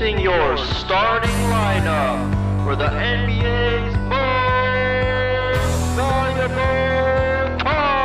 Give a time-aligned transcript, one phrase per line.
[0.00, 5.60] Introducing your starting lineup for the NBA's most
[5.94, 8.00] valuable podcast.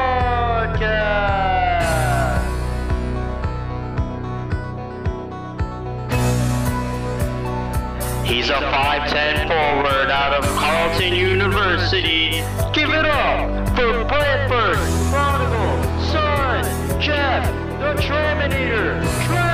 [8.26, 12.44] He's a 5'10 forward out of Carleton University.
[12.74, 14.76] Give it up for Brantford
[15.12, 15.82] Prodigal
[16.12, 16.66] Son
[17.00, 17.46] Jeff
[17.80, 19.45] the Terminator Tram!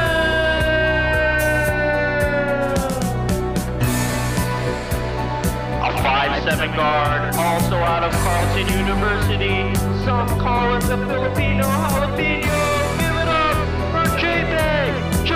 [6.41, 9.75] 5'7 guard, also out of Carleton University.
[10.03, 12.57] Some call him the Filipino jalapeno.
[12.97, 13.57] Give it up
[13.91, 15.27] for J-Bag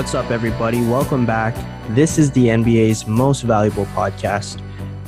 [0.00, 0.80] What's up, everybody?
[0.80, 1.54] Welcome back.
[1.90, 4.58] This is the NBA's most valuable podcast,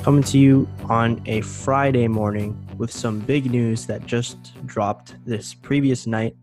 [0.02, 5.54] coming to you on a Friday morning with some big news that just dropped this
[5.54, 6.36] previous night.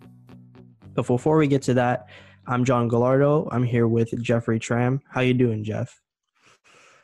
[0.96, 2.08] But before we get to that,
[2.48, 3.48] I'm John Gallardo.
[3.52, 5.00] I'm here with Jeffrey Tram.
[5.08, 6.02] How you doing, Jeff?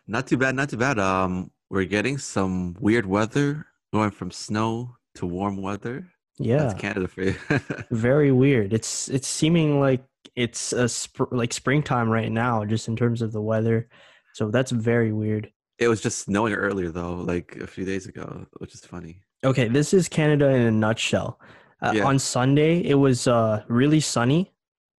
[0.08, 0.98] Not too bad, not too bad.
[0.98, 6.08] Um, we're getting some weird weather, going from snow to warm weather.
[6.40, 7.36] Yeah, That's Canada for you.
[7.92, 8.74] very weird.
[8.74, 10.04] It's it's seeming like
[10.36, 13.90] it's a sp- like springtime right now, just in terms of the weather.
[14.34, 15.52] So that's very weird.
[15.80, 19.22] it was just snowing earlier though, like a few days ago, which is funny.
[19.44, 21.40] Okay, this is Canada in a nutshell.
[21.82, 22.06] Uh, Yeah.
[22.06, 24.54] On Sunday, it was uh, really sunny.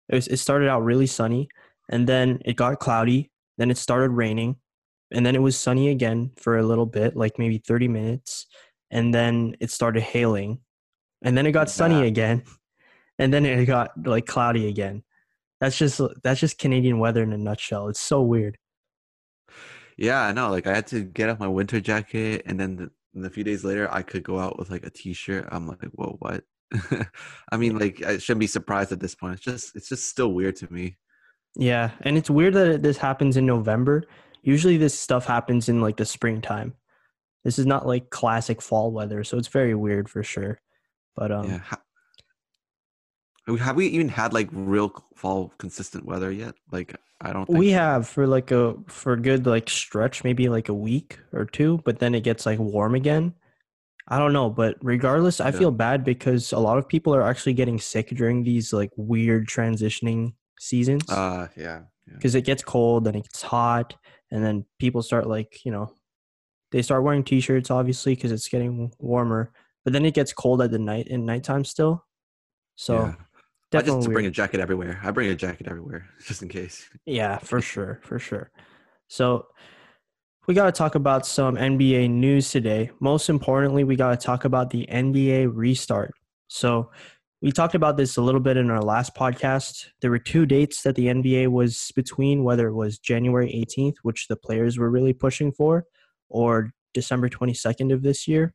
[0.08, 1.48] It, was, it started out really sunny,
[1.88, 3.30] and then it got cloudy.
[3.58, 4.56] Then it started raining,
[5.10, 8.46] and then it was sunny again for a little bit, like maybe 30 minutes.
[8.90, 10.60] And then it started hailing,
[11.24, 12.44] and then it got sunny again,
[13.18, 15.02] and then it got like cloudy again.
[15.60, 17.88] That's just that's just Canadian weather in a nutshell.
[17.88, 18.58] It's so weird.
[19.96, 20.50] Yeah, I know.
[20.50, 23.44] Like I had to get off my winter jacket, and then the, and a few
[23.44, 25.48] days later, I could go out with like a t-shirt.
[25.50, 26.44] I'm like, whoa, what?
[27.52, 29.34] I mean, like I shouldn't be surprised at this point.
[29.34, 30.98] It's just, it's just still weird to me.
[31.56, 34.04] Yeah, and it's weird that this happens in November.
[34.42, 36.74] Usually this stuff happens in like the springtime.
[37.44, 40.60] This is not like classic fall weather, so it's very weird for sure.
[41.14, 41.62] But um yeah.
[43.48, 46.54] Ha- have we even had like real fall consistent weather yet?
[46.72, 47.46] Like I don't.
[47.46, 47.76] Think we so.
[47.76, 51.80] have for like a for a good like stretch, maybe like a week or two,
[51.84, 53.34] but then it gets like warm again.
[54.08, 55.58] I don't know, but regardless, I Yeah.
[55.58, 59.48] feel bad because a lot of people are actually getting sick during these like weird
[59.48, 61.08] transitioning seasons.
[61.10, 61.80] Uh, yeah.
[62.06, 62.14] yeah.
[62.14, 63.94] because it gets cold and it gets hot
[64.30, 65.92] and then people start like you know
[66.72, 69.52] they start wearing t-shirts obviously because it's getting warmer
[69.84, 72.04] but then it gets cold at the night in nighttime still
[72.76, 73.14] so Yeah.
[73.72, 75.00] I definitely just bring a jacket everywhere.
[75.02, 76.88] I bring a jacket everywhere just in case.
[77.04, 78.50] yeah for sure for sure
[79.08, 79.46] so
[80.46, 84.44] we got to talk about some nba news today most importantly we got to talk
[84.44, 86.14] about the nba restart
[86.48, 86.90] so
[87.42, 89.86] we talked about this a little bit in our last podcast.
[90.00, 94.26] There were two dates that the NBA was between, whether it was January 18th, which
[94.28, 95.84] the players were really pushing for,
[96.28, 98.54] or December 22nd of this year.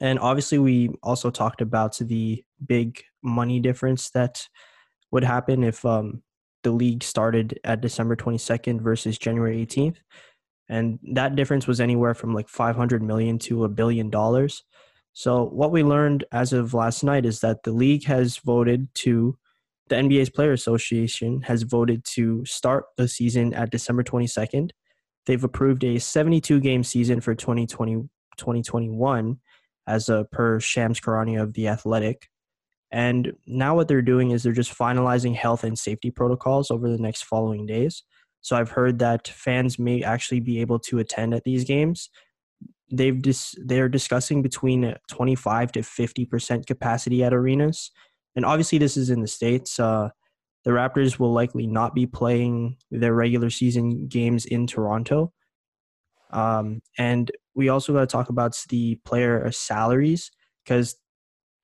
[0.00, 4.46] And obviously, we also talked about the big money difference that
[5.10, 6.22] would happen if um,
[6.62, 9.96] the league started at December 22nd versus January 18th.
[10.68, 14.62] And that difference was anywhere from like 500 million to a billion dollars.
[15.12, 19.36] So what we learned as of last night is that the league has voted to
[19.88, 24.70] the NBA's Player Association has voted to start the season at December 22nd.
[25.26, 29.38] They've approved a 72 game season for 2020 2021
[29.86, 32.28] as a per Shams Charania of the Athletic.
[32.94, 37.02] And now what they're doing is they're just finalizing health and safety protocols over the
[37.02, 38.04] next following days.
[38.40, 42.08] So I've heard that fans may actually be able to attend at these games.
[42.92, 47.90] They've dis- they're discussing between 25 to 50 percent capacity at arenas.
[48.36, 50.10] And obviously this is in the states uh,
[50.62, 55.32] the raptors will likely not be playing their regular season games in toronto.
[56.30, 60.30] Um, and we also got to talk about the player salaries
[60.64, 60.94] because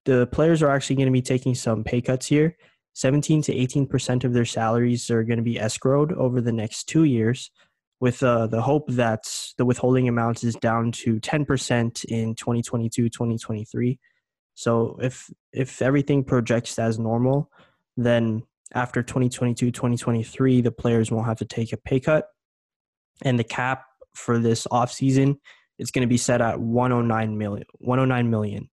[0.05, 2.57] the players are actually going to be taking some pay cuts here.
[2.95, 6.85] 17 to 18 percent of their salaries are going to be escrowed over the next
[6.85, 7.51] two years
[8.01, 9.23] with uh, the hope that
[9.59, 13.99] the withholding amount is down to 10% in 2022 2023
[14.55, 17.51] so if if everything projects as normal
[17.97, 18.43] then
[18.75, 22.27] after 2022 2023 the players won't have to take a pay cut.
[23.23, 25.37] And the cap for this offseason
[25.79, 28.69] it's going to be set at 109 million 109 million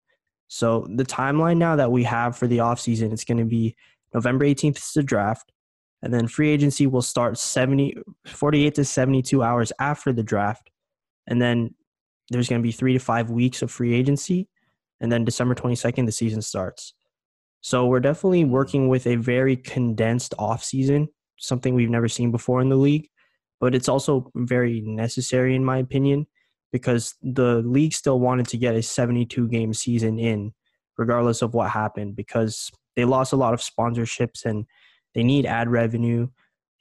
[0.48, 3.76] so the timeline now that we have for the offseason it's going to be
[4.14, 5.52] november 18th is the draft
[6.02, 7.98] and then free agency will start 70
[8.28, 10.70] 48 to 72 hours after the draft
[11.28, 11.74] and then
[12.30, 14.48] there's going to be three to five weeks of free agency
[15.02, 16.94] and then december 22nd the season starts.
[17.62, 21.08] So we're definitely working with a very condensed offseason
[21.38, 23.10] something we've never seen before in the league
[23.60, 26.28] but it's also very necessary in my opinion
[26.76, 30.52] because the league still wanted to get a 72 game season in
[30.98, 34.66] regardless of what happened because they lost a lot of sponsorships and
[35.14, 36.28] they need ad revenue.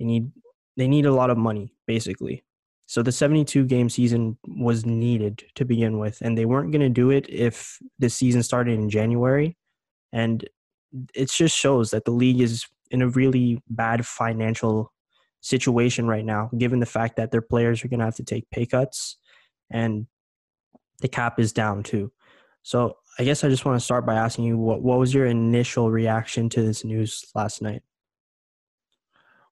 [0.01, 0.33] They need
[0.77, 2.43] they need a lot of money basically.
[2.87, 6.89] So the 72 game season was needed to begin with and they weren't going to
[6.89, 9.57] do it if the season started in January.
[10.13, 10.45] And
[11.15, 14.93] it just shows that the league is in a really bad financial
[15.41, 18.51] situation right now given the fact that their players are going to have to take
[18.51, 19.19] pay cuts
[19.71, 20.07] and
[21.01, 22.13] the cap is down too.
[22.63, 25.27] So I guess I just want to start by asking you what what was your
[25.27, 27.83] initial reaction to this news last night?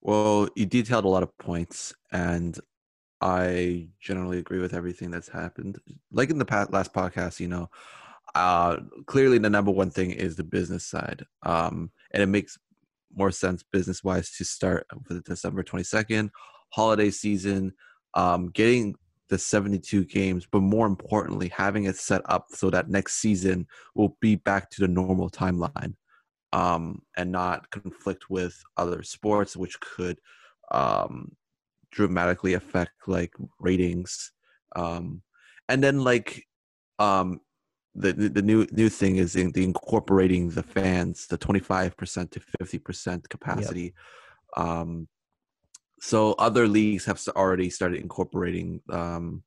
[0.01, 2.59] Well, you detailed a lot of points, and
[3.21, 5.79] I generally agree with everything that's happened.
[6.11, 7.71] Like in the past, last podcast, you know,
[8.35, 12.59] uh, clearly the number one thing is the business side, um, and it makes
[13.15, 16.31] more sense business wise to start with December twenty second
[16.73, 17.73] holiday season,
[18.15, 18.95] um, getting
[19.33, 24.15] the 72 games, but more importantly, having it set up so that next season will
[24.21, 25.95] be back to the normal timeline
[26.53, 30.19] um, and not conflict with other sports, which could
[30.71, 31.33] um,
[31.91, 34.33] dramatically affect like ratings.
[34.77, 35.23] Um,
[35.67, 36.45] and then like
[36.99, 37.41] um,
[37.95, 42.41] the, the, the new new thing is in the incorporating the fans, the 25% to
[42.61, 43.95] 50% capacity.
[44.59, 44.67] Yep.
[44.67, 45.09] Um,
[46.03, 49.45] so other leagues have already started incorporating um,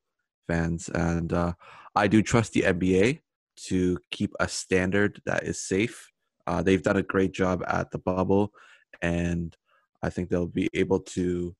[0.47, 1.51] fans, and uh,
[1.95, 3.19] I do trust the NBA
[3.67, 6.09] to keep a standard that is safe.
[6.47, 8.53] Uh, they've done a great job at the bubble,
[9.01, 9.53] and
[10.01, 11.53] I think they'll be able to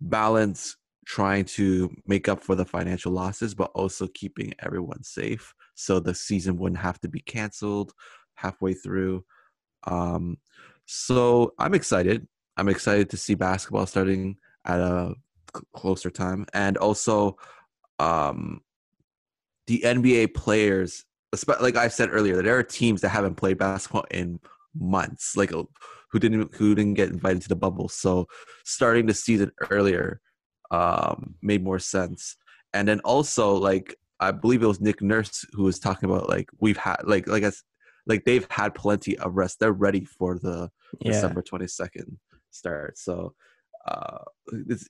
[0.00, 0.76] balance
[1.06, 6.14] trying to make up for the financial losses, but also keeping everyone safe, so the
[6.14, 7.92] season wouldn't have to be canceled
[8.34, 9.24] halfway through.
[9.86, 10.38] Um,
[10.86, 12.26] so I'm excited.
[12.60, 14.36] I'm excited to see basketball starting
[14.66, 15.14] at a
[15.74, 17.38] closer time, and also
[17.98, 18.60] um,
[19.66, 21.06] the NBA players.
[21.58, 24.40] Like I said earlier, there are teams that haven't played basketball in
[24.78, 25.62] months, like uh,
[26.10, 27.88] who didn't who didn't get invited to the bubble.
[27.88, 28.26] So
[28.66, 30.20] starting the season earlier
[30.70, 32.36] um, made more sense.
[32.74, 36.50] And then also like I believe it was Nick Nurse who was talking about like
[36.60, 37.52] we've had like like I,
[38.06, 39.60] like they've had plenty of rest.
[39.60, 40.70] They're ready for the
[41.00, 41.12] yeah.
[41.12, 42.18] December twenty second
[42.50, 42.98] start.
[42.98, 43.34] So
[43.86, 44.18] uh,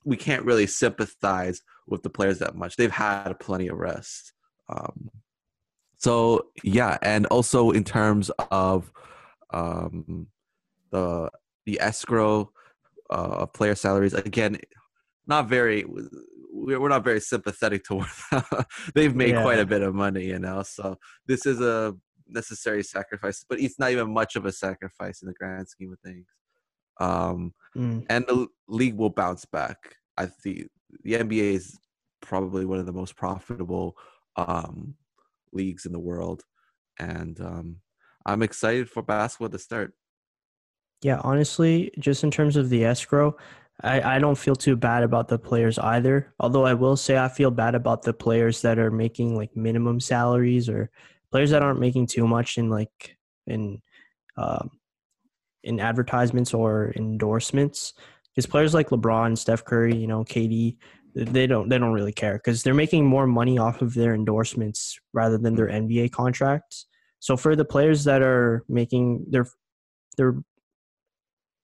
[0.03, 2.75] we can't really sympathize with the players that much.
[2.75, 4.33] They've had plenty of rest.
[4.69, 5.09] Um,
[5.97, 8.91] so yeah, and also in terms of
[9.53, 10.27] um,
[10.91, 11.29] the
[11.65, 12.51] the escrow
[13.09, 14.57] uh, of player salaries, again,
[15.27, 15.85] not very.
[16.53, 18.23] We're not very sympathetic towards.
[18.93, 19.41] They've made yeah.
[19.41, 20.63] quite a bit of money, you know.
[20.63, 21.95] So this is a
[22.27, 25.99] necessary sacrifice, but it's not even much of a sacrifice in the grand scheme of
[25.99, 26.27] things
[26.99, 28.05] um, mm.
[28.09, 29.95] and the league will bounce back.
[30.17, 30.69] I think
[31.03, 31.79] the NBA is
[32.21, 33.95] probably one of the most profitable
[34.35, 34.95] um,
[35.53, 36.43] leagues in the world,
[36.99, 37.77] and um,
[38.25, 39.93] I'm excited for basketball to start.
[41.01, 43.35] Yeah, honestly, just in terms of the escrow,
[43.81, 46.33] I, I don't feel too bad about the players either.
[46.39, 49.99] Although I will say I feel bad about the players that are making like minimum
[49.99, 50.91] salaries or
[51.31, 53.17] players that aren't making too much in like
[53.47, 53.81] in
[54.37, 54.69] um,
[55.63, 57.93] in advertisements or endorsements
[58.33, 60.77] because players like LeBron, Steph Curry, you know, KD,
[61.13, 64.97] they don't they don't really care because they're making more money off of their endorsements
[65.13, 66.85] rather than their NBA contracts.
[67.19, 69.45] So for the players that are making their
[70.17, 70.35] their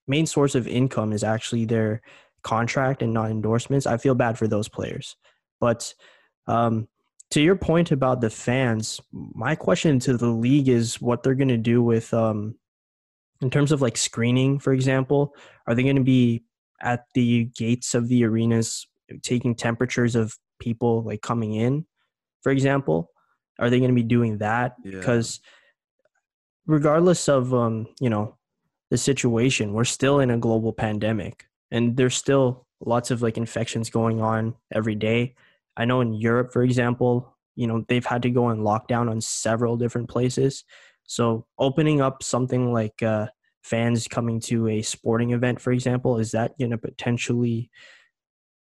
[0.08, 2.02] main source of income is actually their
[2.44, 5.16] contract and not endorsements, I feel bad for those players.
[5.60, 5.94] But
[6.48, 6.88] um,
[7.32, 11.48] to your point about the fans, my question to the league is what they're going
[11.50, 12.56] to do with um,
[13.42, 15.34] in terms of like screening, for example,
[15.68, 16.44] are they going to be
[16.82, 18.88] at the gates of the arenas
[19.24, 21.86] taking temperatures of people like coming in,
[22.42, 23.12] for example?
[23.60, 24.76] Are they going to be doing that?
[24.84, 25.00] Yeah.
[25.00, 25.40] Because
[26.66, 28.36] regardless of um, you know,
[28.90, 33.90] the situation, we're still in a global pandemic and there's still lots of like infections
[33.90, 35.36] going on every day.
[35.76, 39.20] I know in Europe, for example, you know, they've had to go on lockdown on
[39.20, 40.64] several different places
[41.08, 43.28] so opening up something like uh,
[43.64, 47.72] fans coming to a sporting event, for example, is that going to potentially,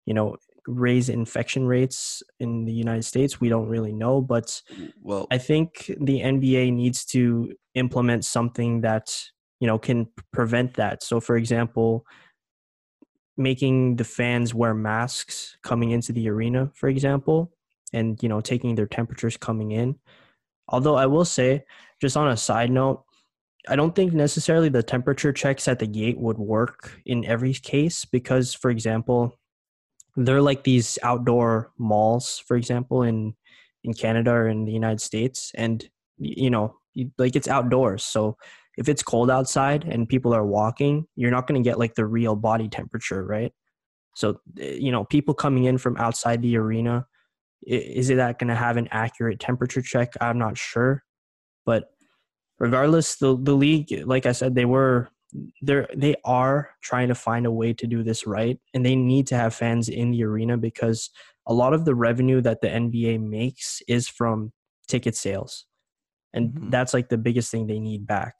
[0.06, 3.41] you know, raise infection rates in the United States.
[3.41, 4.62] We don't really know, but
[5.01, 9.15] Well, I think the NBA needs to implement something that
[9.60, 11.03] you know can prevent that.
[11.03, 12.06] So, for example,
[13.36, 17.51] making the fans wear masks coming into the arena, for example,
[17.94, 19.96] and you know taking their temperatures coming in.
[20.69, 21.63] Although I will say,
[22.01, 23.03] just on a side note,
[23.69, 28.05] I don't think necessarily the temperature checks at the gate would work in every case
[28.05, 29.38] because, for example,
[30.15, 33.36] they're like these outdoor malls, for example, in
[33.83, 36.75] in Canada or in the United States, and you know,
[37.17, 38.03] like it's outdoors.
[38.03, 38.38] So
[38.77, 42.05] if it's cold outside and people are walking, you're not going to get like the
[42.05, 43.51] real body temperature, right?
[44.15, 47.05] So eh, you know, people coming in from outside the arena,
[47.65, 50.13] is it that going to have an accurate temperature check?
[50.21, 51.03] I'm not sure,
[51.65, 51.89] but
[52.59, 55.09] regardless, the the league, like I said, they were
[55.61, 59.27] they're they are trying to find a way to do this right and they need
[59.27, 61.09] to have fans in the arena because
[61.45, 64.53] a lot of the revenue that the NBA makes is from
[64.87, 65.65] ticket sales
[66.33, 66.71] and Mhm.
[66.71, 68.35] that's like the biggest thing they need back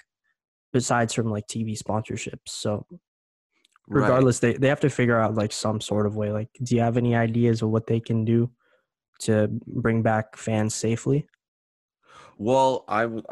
[0.71, 4.01] besides from like TV sponsorships so right.
[4.01, 6.81] regardless they, they have to figure out like some sort of way like do you
[6.81, 8.50] have any ideas of what they can do
[9.19, 11.27] to bring back fans safely
[12.38, 13.24] Well, I'm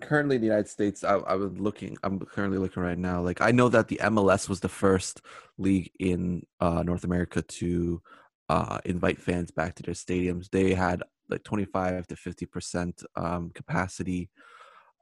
[0.00, 1.02] currently in the United States.
[1.02, 1.96] I, I was looking.
[2.04, 3.20] I'm currently looking right now.
[3.20, 5.20] Like I know that the MLS was the first
[5.58, 8.00] league in uh, North America to
[8.48, 10.48] uh, invite fans back to their stadiums.
[10.50, 14.30] They had like 25 to 50 percent um, capacity.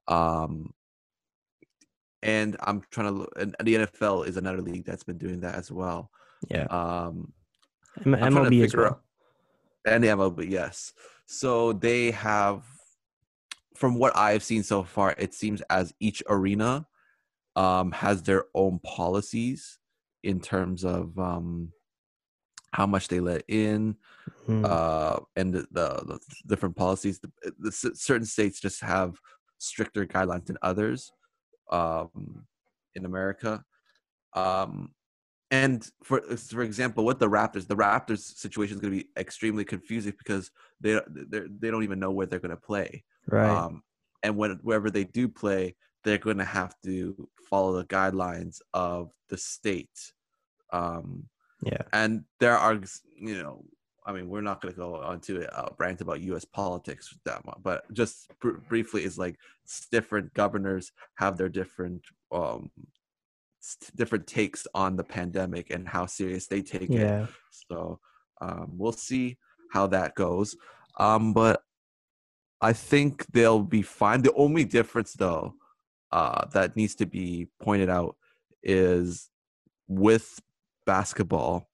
[0.08, 0.72] Um,
[2.22, 3.32] and I'm trying to look.
[3.38, 6.10] And the NFL is another league that's been doing that as well.
[6.48, 7.32] yeah Um,
[8.04, 9.02] M- I'm trying to MLB as well out-
[9.86, 10.92] and the MLB, yes.
[11.26, 12.64] So they have,
[13.74, 16.86] from what I've seen so far, it seems as each arena
[17.54, 19.78] um, has their own policies
[20.22, 21.72] in terms of um,
[22.72, 23.96] how much they let in,
[24.48, 24.64] Mhm.
[24.64, 27.18] uh, and the, the, the different policies.
[27.18, 29.18] The, the certain states just have
[29.58, 31.10] stricter guidelines than others
[31.70, 32.46] um,
[32.94, 33.64] in America.
[34.34, 34.94] Um,
[35.50, 39.64] and for for example, with the Raptors, the Raptors situation is going to be extremely
[39.64, 40.50] confusing because
[40.80, 43.04] they they they don't even know where they're going to play.
[43.28, 43.82] right Um,
[44.22, 49.12] and when wherever they do play, they're going to have to follow the guidelines of
[49.28, 50.12] the state.
[50.72, 51.28] Um,
[51.62, 52.80] yeah and there are
[53.18, 53.64] you know
[54.04, 57.44] i mean we're not going to go on to a rant about us politics that
[57.44, 59.36] much but just br- briefly is like
[59.90, 62.70] different governors have their different um
[63.96, 67.98] different takes on the pandemic and how serious they take it yeah so
[68.40, 69.38] um, we'll see
[69.70, 70.56] how that goes.
[70.98, 71.62] Um, but
[72.60, 74.22] I think they'll be fine.
[74.22, 75.54] The only difference, though,
[76.12, 78.16] uh, that needs to be pointed out
[78.62, 79.30] is
[79.88, 80.40] with
[80.86, 81.68] basketball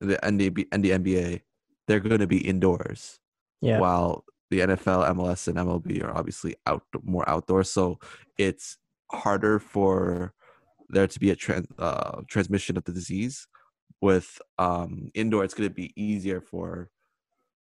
[0.00, 1.42] the, the, and the NBA,
[1.86, 3.18] they're going to be indoors,
[3.60, 7.70] yeah while the NFL, MLS, and MLB are obviously out more outdoors.
[7.70, 7.98] So
[8.36, 8.76] it's
[9.10, 10.34] harder for
[10.88, 13.46] there to be a tran uh, transmission of the disease
[14.00, 16.90] with um indoor it's going to be easier for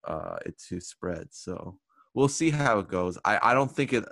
[0.07, 1.27] uh it to spread.
[1.31, 1.77] So
[2.13, 3.17] we'll see how it goes.
[3.25, 4.05] I i don't think it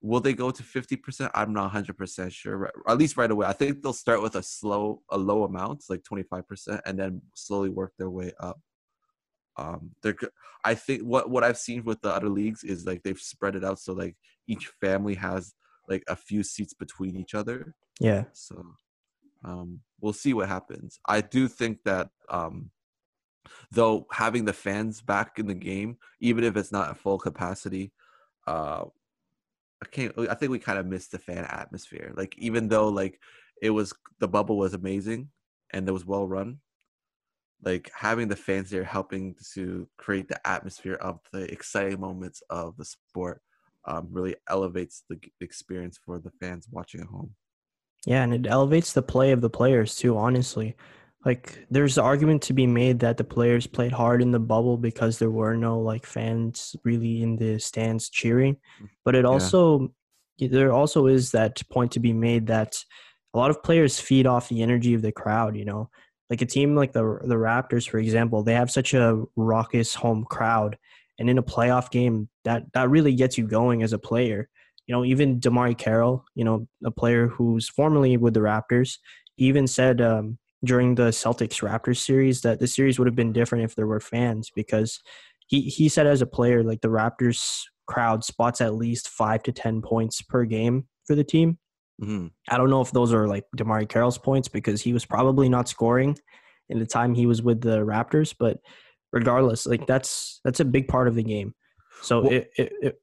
[0.00, 3.46] will they go to 50% i'm not 100% sure at least right away.
[3.46, 7.68] I think they'll start with a slow a low amount like 25% and then slowly
[7.70, 8.58] work their way up.
[9.56, 10.16] Um they're
[10.64, 13.64] i think what what i've seen with the other leagues is like they've spread it
[13.64, 15.54] out so like each family has
[15.88, 18.64] like a few seats between each other yeah so
[19.44, 20.98] um, we'll see what happens.
[21.06, 22.70] I do think that um,
[23.70, 27.92] though having the fans back in the game, even if it's not at full capacity,
[28.46, 28.84] uh,
[29.82, 30.12] I can't.
[30.18, 32.12] I think we kind of missed the fan atmosphere.
[32.16, 33.20] Like even though like
[33.62, 35.28] it was the bubble was amazing
[35.72, 36.58] and it was well run,
[37.62, 42.76] like having the fans there helping to create the atmosphere of the exciting moments of
[42.76, 43.40] the sport
[43.84, 47.34] um, really elevates the experience for the fans watching at home.
[48.06, 50.76] Yeah, and it elevates the play of the players too, honestly.
[51.24, 54.76] Like there's the argument to be made that the players played hard in the bubble
[54.76, 58.54] because there were no like fans really in the stands cheering.
[58.80, 59.92] Mm, but it also
[60.38, 62.82] there also is that point to be made that
[63.34, 65.90] a lot of players feed off the energy of the crowd, you know.
[66.30, 70.24] Like a team like the the Raptors, for example, they have such a raucous home
[70.24, 70.78] crowd.
[71.18, 74.48] And in a playoff game, that that really gets you going as a player
[74.88, 78.96] you know, even DeMarre Carroll, you know, a player who's formerly with the Raptors,
[79.36, 83.64] even said um, during the Celtics Raptors series that the series would have been different
[83.64, 84.98] if there were fans because
[85.46, 89.52] he, he said as a player, like the Raptors crowd spots at least five to
[89.52, 91.58] 10 points per game for the team.
[92.02, 92.30] Mhm.
[92.48, 95.68] I don't know if those are like DeMarre Carroll's points because he was probably not
[95.68, 96.16] scoring
[96.70, 98.34] in the time he was with the Raptors.
[98.38, 98.58] But
[99.12, 101.54] regardless, like that's that's a big part of the game.
[102.02, 103.00] So Well- it, it it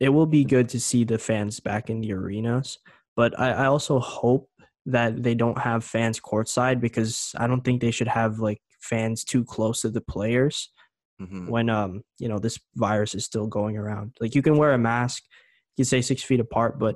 [0.00, 2.78] it will be good to see the fans back in the arenas.
[3.16, 4.48] But I, I also hope
[4.86, 9.24] that they don't have fans courtside because I don't think they should have like fans
[9.24, 10.70] too close to the players
[11.20, 11.48] Mhm.
[11.48, 14.16] when um you know this virus is still going around.
[14.20, 15.24] Like you can wear a mask,
[15.76, 16.94] you can say six feet apart, but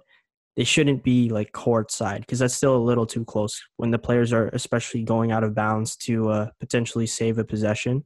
[0.57, 4.33] they shouldn't be like courtside because that's still a little too close when the players
[4.33, 8.05] are especially going out of bounds to uh, potentially save a possession.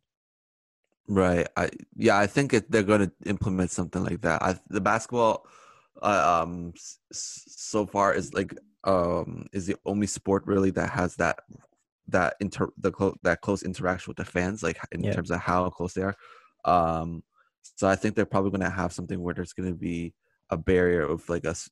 [1.09, 1.47] Right.
[1.57, 4.43] I yeah, I think it, they're going to implement something like that.
[4.43, 5.47] I, the basketball,
[6.03, 11.17] uh, um, s- so far is like um is the only sport really that has
[11.17, 11.39] that
[12.09, 15.13] that inter the clo- that close interaction with the fans, like in Yeah.
[15.13, 16.17] terms of how close they are.
[16.65, 17.23] Um,
[17.63, 20.13] so I think they're probably going to have something where there's going to be
[20.51, 21.71] a barrier of like us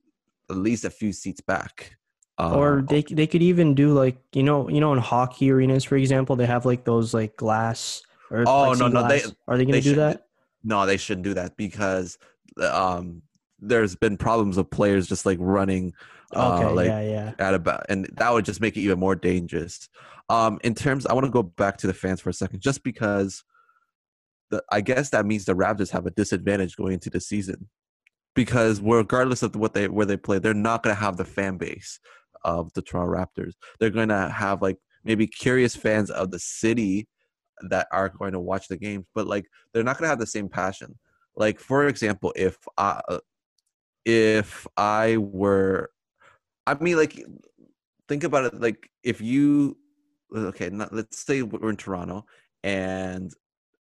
[0.51, 1.97] at least a few seats back.
[2.39, 5.85] Uh, or they they could even do like you know you know in hockey arenas
[5.85, 8.03] for example they have like those like glass
[8.35, 10.27] or Oh, no, no, they- are they going to do that?
[10.63, 12.19] No, they shouldn't do that because
[12.63, 13.23] um,
[13.61, 15.93] there's been problems of players just like running.
[16.35, 17.33] uh, Okay, like yeah, yeah.
[17.39, 19.89] at about and that would just make it even more dangerous
[20.31, 22.83] um in terms i want to go back to the fans for a second just
[22.83, 23.45] because
[24.51, 27.69] the i guess that means the raptors have a disadvantage going into the season
[28.35, 31.57] because regardless of what they where they play they're not going to have the fan
[31.59, 32.01] base
[32.43, 37.07] of the toronto raptors they're going to have like maybe curious fans of the city
[37.69, 40.27] that are going to watch the games but like they're not going to have the
[40.27, 40.99] same passion
[41.37, 43.19] like for example if i uh,
[44.05, 45.91] if i were
[46.67, 47.23] I mean, like,
[48.09, 48.61] think about it.
[48.61, 49.77] Like, if you,
[50.35, 52.25] okay, not, let's say we're in Toronto
[52.63, 53.33] and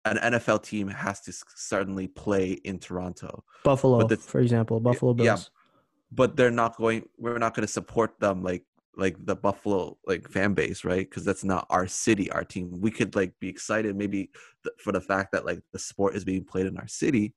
[0.05, 5.25] an NFL team has to suddenly play in Toronto, Buffalo, the- for example, Buffalo Bills.
[5.25, 5.37] yeah.
[6.11, 7.03] But they're not going.
[7.19, 8.63] We're not going to support them like
[8.99, 11.09] like the Buffalo like fan base, right?
[11.09, 12.79] Because that's not our city, our team.
[12.81, 14.29] We could like be excited maybe
[14.63, 17.33] th- for the fact that like the sport is being played in our city,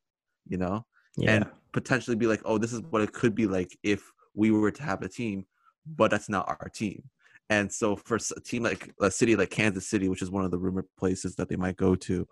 [0.49, 0.85] you know,
[1.17, 4.03] Yeah, and potentially be like, oh, this is what it could be like if
[4.35, 5.47] we were to have a team,
[5.87, 7.03] but that's not our team.
[7.51, 10.51] And so for a team like a city like Kansas City, which is one of
[10.51, 12.27] the rumored places that they might go to,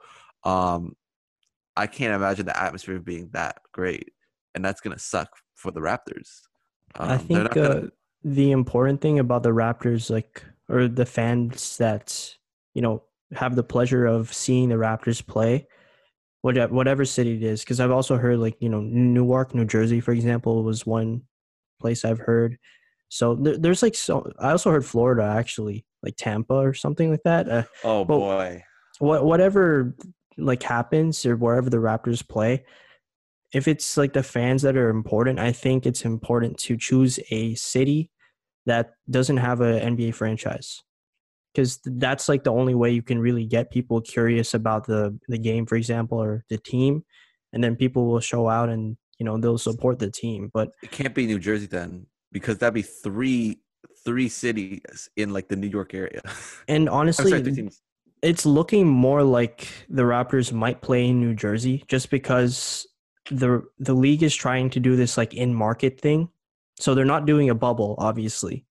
[0.44, 0.96] um,
[1.76, 4.12] I can't imagine the atmosphere being that great,
[4.54, 6.40] and that's gonna suck for the Raptors.
[6.96, 7.88] I Um, they're think not gonna- uh,
[8.22, 12.36] the important thing about the Raptors, like, or the fans that
[12.74, 13.02] you know
[13.32, 15.66] have the pleasure of seeing the Raptors play,
[16.42, 20.00] whatever whatever city it is, because I've also heard like you know Newark, New Jersey,
[20.00, 21.22] for example, was one
[21.80, 22.58] place I've heard.
[23.08, 24.30] So there, there's like so.
[24.38, 27.48] I also heard Florida actually, like Tampa or something like that.
[27.48, 28.62] Uh, oh boy,
[28.98, 29.94] what whatever
[30.36, 32.64] like happens or wherever the Raptors play,
[33.52, 37.54] if it's like the fans that are important, I think it's important to choose a
[37.54, 38.10] city
[38.66, 40.82] that doesn't have an NBA franchise.
[41.52, 45.38] Because that's like the only way you can really get people curious about the the
[45.38, 47.04] game, for example, or the team,
[47.52, 50.48] and then people will show out and you know they'll support the team.
[50.54, 53.62] But it can't be New Jersey then because that'd be three
[54.04, 56.22] three cities in like the New York area.
[56.68, 57.68] and honestly, sorry,
[58.22, 62.86] it's looking more like the Raptors might play in New Jersey just because
[63.30, 66.28] the the league is trying to do this like in market thing.
[66.78, 68.64] So they're not doing a bubble, obviously.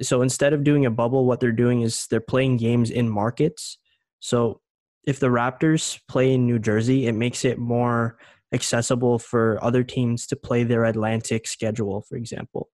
[0.00, 3.78] So instead of doing a bubble, what they're doing is they're playing games in markets.
[4.20, 4.60] So
[5.04, 8.18] if the Raptors play in New Jersey, it makes it more
[8.52, 12.68] accessible for other teams to play their Atlantic schedule, for example.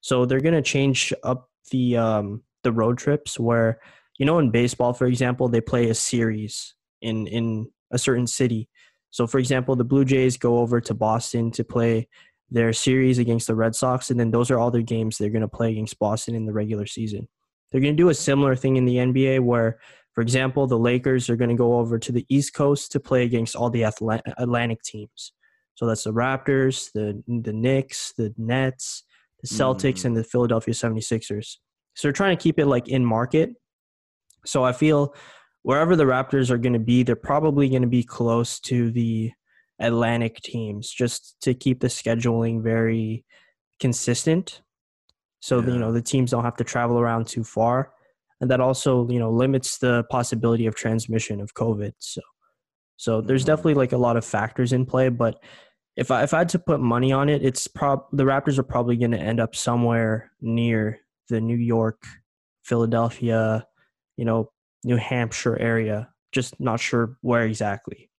[0.00, 3.80] So they're gonna change up the um, the road trips where
[4.18, 8.68] you know in baseball for example they play a series in in a certain city
[9.16, 12.08] so for example the blue jays go over to boston to play
[12.50, 15.40] their series against the red sox and then those are all their games they're going
[15.42, 17.26] to play against boston in the regular season
[17.70, 19.78] they're going to do a similar thing in the nba where
[20.12, 23.24] for example the lakers are going to go over to the east coast to play
[23.24, 23.82] against all the
[24.38, 25.32] atlantic teams
[25.74, 29.02] so that's the raptors the the knicks the nets
[29.42, 30.04] the celtics Mm.
[30.06, 31.56] and the philadelphia 76ers
[31.96, 33.50] so they're trying to keep it like in market.
[34.44, 35.14] So I feel
[35.66, 39.32] wherever the Raptors are going to be, they're probably going to be close to the
[39.80, 43.24] Atlantic teams just to keep the scheduling very
[43.80, 44.62] consistent.
[45.40, 47.90] So you know the teams don't have to travel around too far,
[48.40, 51.94] and that also you know limits the possibility of transmission of COVID.
[51.98, 52.20] So,
[52.96, 53.46] so there's Mhm.
[53.46, 55.34] definitely like a lot of factors in play, but
[55.96, 58.62] if I if I had to put money on it, it's prob the Raptors are
[58.74, 62.04] probably going to end up somewhere near the New York,
[62.62, 63.66] Philadelphia,
[64.16, 64.52] you know,
[64.84, 66.08] New Hampshire area.
[66.32, 68.10] Just not sure where exactly.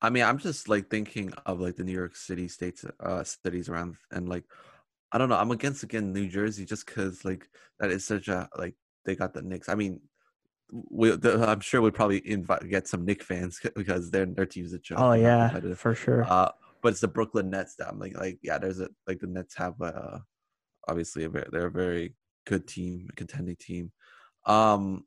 [0.00, 3.68] I mean, I'm just like thinking of like the New York City states, uh, cities
[3.68, 4.44] around, and like,
[5.12, 5.36] I don't know.
[5.36, 9.32] I'm against again New Jersey just because like that is such a like they got
[9.32, 9.68] the Knicks.
[9.68, 10.00] I mean,
[10.70, 14.72] we, the, I'm sure we'd probably invite get some Knick fans because their their team's
[14.72, 14.98] a joke.
[15.00, 16.24] Oh yeah, for sure.
[16.28, 16.50] Uh,
[16.82, 19.54] but it's the Brooklyn Nets that I'm like, like yeah, there's a like the Nets
[19.56, 20.22] have a
[20.88, 22.14] obviously a very, they're a very
[22.46, 23.92] good team, a contending team.
[24.46, 25.04] Um,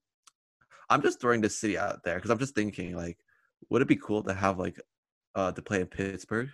[0.89, 3.17] I'm just throwing the city out there because I'm just thinking like,
[3.69, 4.79] would it be cool to have like
[5.35, 6.49] uh to play in Pittsburgh?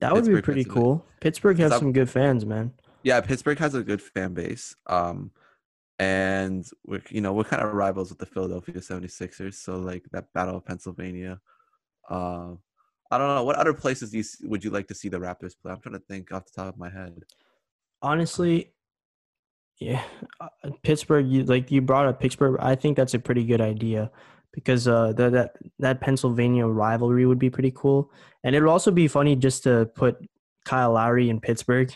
[0.00, 1.04] that would be pretty cool.
[1.20, 2.72] Pittsburgh has some good fans, man.
[3.02, 4.76] Yeah, Pittsburgh has a good fan base.
[4.86, 5.30] Um,
[5.98, 10.32] and we're you know we're kind of rivals with the Philadelphia 76ers, so like that
[10.32, 11.40] battle of Pennsylvania.
[12.08, 12.52] Uh,
[13.10, 15.54] I don't know what other places do you, would you like to see the Raptors
[15.60, 15.72] play?
[15.72, 17.22] I'm trying to think off the top of my head.
[18.02, 18.72] Honestly,
[19.80, 20.02] yeah,
[20.40, 20.48] uh,
[20.82, 21.26] Pittsburgh.
[21.26, 22.56] You like you brought up Pittsburgh.
[22.60, 24.10] I think that's a pretty good idea
[24.52, 28.10] because uh, that that that Pennsylvania rivalry would be pretty cool,
[28.44, 30.18] and it would also be funny just to put
[30.64, 31.92] Kyle Lowry in Pittsburgh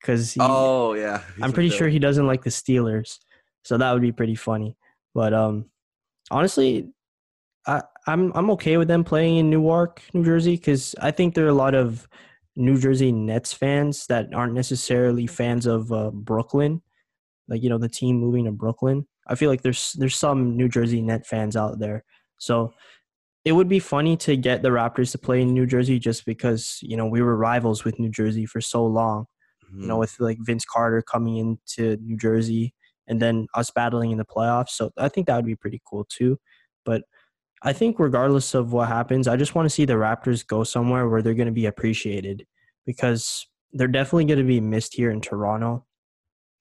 [0.00, 3.18] because oh yeah, I'm pretty sure he doesn't like the Steelers,
[3.62, 4.76] so that would be pretty funny.
[5.14, 5.66] But um,
[6.30, 6.90] honestly,
[7.66, 11.44] I I'm I'm okay with them playing in Newark, New Jersey, because I think there
[11.44, 12.08] are a lot of
[12.56, 16.82] New Jersey Nets fans that aren't necessarily fans of uh, Brooklyn,
[17.48, 19.06] like you know the team moving to Brooklyn.
[19.28, 22.04] I feel like there's there's some New Jersey Net fans out there,
[22.38, 22.72] so
[23.44, 26.78] it would be funny to get the Raptors to play in New Jersey just because
[26.82, 29.26] you know we were rivals with New Jersey for so long
[29.72, 29.88] you Hmm.
[29.88, 32.72] know, with like Vince Carter coming into New Jersey
[33.08, 34.70] and then us battling in the playoffs.
[34.70, 36.38] So I think that would be pretty cool too.
[36.84, 37.02] But
[37.62, 41.08] I think regardless of what happens, I just want to see the Raptors go somewhere
[41.08, 42.46] where they're going to be appreciated
[42.84, 45.85] because they're definitely going to be missed here in Toronto.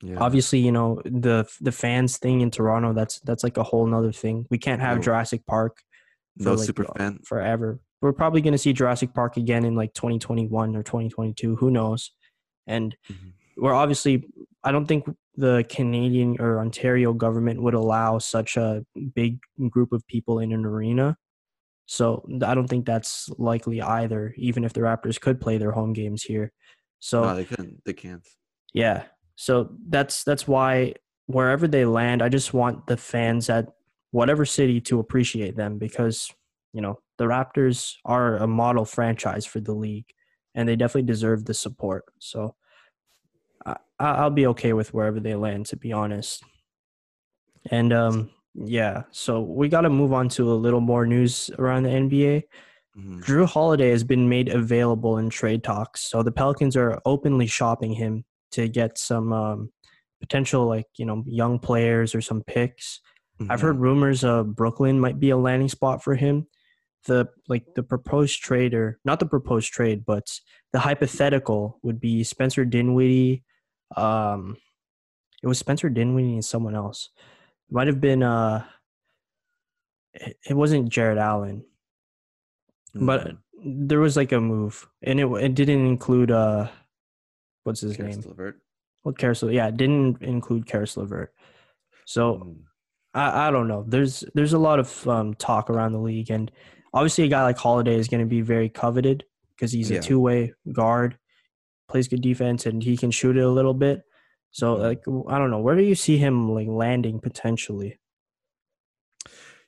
[0.06, 0.18] Yeah.
[0.20, 4.12] Obviously, you know, the the fans thing in Toronto, that's that's like a whole nother
[4.12, 4.46] thing.
[4.50, 5.04] We can't have No.
[5.04, 5.82] Jurassic Park
[6.38, 7.20] no like, super fan.
[7.26, 7.80] forever.
[8.02, 11.56] We're probably going to see Jurassic Park again in like 2021 or 2022.
[11.56, 12.12] Who knows?
[12.68, 13.34] And Mhm.
[13.58, 14.28] we're obviously,
[14.64, 15.06] I don't think
[15.38, 19.40] the Canadian or Ontario government would allow such a big
[19.70, 21.18] group of people in an arena.
[21.86, 25.94] So I don't think that's likely either, even if the Raptors could play their home
[25.94, 26.52] games here.
[27.00, 27.82] So no, they couldn't.
[27.86, 28.28] They can't.
[28.74, 29.04] yeah.
[29.36, 30.94] So that's that's why
[31.28, 33.68] wherever they land, I just want the fans at
[34.12, 36.32] whatever city to appreciate them because
[36.74, 40.08] you know the Raptors are a model franchise for the league,
[40.54, 42.06] and they definitely deserve the support.
[42.20, 42.56] So
[43.66, 46.44] I, I'll be okay with wherever they land, to be honest.
[47.72, 51.84] And um, yeah, so we got to move on to a little more news around
[51.84, 52.44] the NBA.
[52.98, 53.22] Mhm.
[53.22, 57.92] Jrue Holiday has been made available in trade talks, so the Pelicans are openly shopping
[57.92, 59.72] him to get some um,
[60.20, 63.02] potential, like you know, young players or some picks.
[63.50, 63.82] I've heard Mhm.
[63.82, 66.48] rumors of Brooklyn might be a landing spot for him.
[67.06, 70.40] The like the proposed trade, or not the proposed trade, but
[70.72, 73.44] the hypothetical would be Spencer Dinwiddie.
[73.96, 74.58] Um,
[75.44, 77.10] it was Spencer Dinwiddie and someone else.
[77.70, 78.24] It might have been.
[78.24, 78.66] Uh,
[80.14, 81.66] it, wasn't Jarrett Allen
[82.94, 83.38] but Mhm.
[83.88, 86.70] there was like a move, and it it didn't include uh,
[87.66, 88.26] what's his Caris name?
[88.30, 88.62] LeVert.
[89.04, 91.34] Well, Caris, yeah, didn't include Caris LeVert.
[92.06, 92.64] So Mhm.
[93.14, 93.84] I I don't know.
[93.88, 96.52] There's there's a lot of um, talk around the league, and
[96.94, 99.26] obviously a guy like Holiday is going to be very coveted
[99.56, 100.00] because he's Yeah.
[100.00, 101.18] a two way guard,
[101.90, 104.04] plays good defense, and he can shoot it a little bit.
[104.52, 104.80] So Mhm.
[104.82, 105.02] like
[105.34, 108.00] I don't know, where do you see him like landing potentially?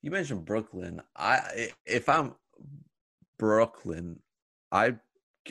[0.01, 1.01] You mentioned Brooklyn.
[1.15, 2.35] I i- if I'm
[3.39, 4.21] Brooklyn,
[4.71, 4.95] I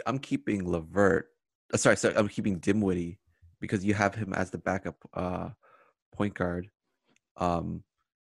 [0.06, 1.30] I'm keeping Levert.
[1.72, 3.18] Uh, sorry, sorry, I'm keeping Dinwiddie
[3.60, 5.50] because you have him as the backup uh,
[6.14, 6.70] point guard,
[7.36, 7.82] um,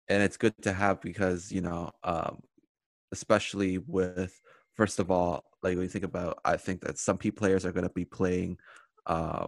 [0.08, 2.40] and it's good to have because you know, um,
[3.12, 4.40] especially with
[4.74, 7.72] first of all, like when you think about, I think that some P players are
[7.72, 8.58] going to be playing.
[9.06, 9.46] Uh,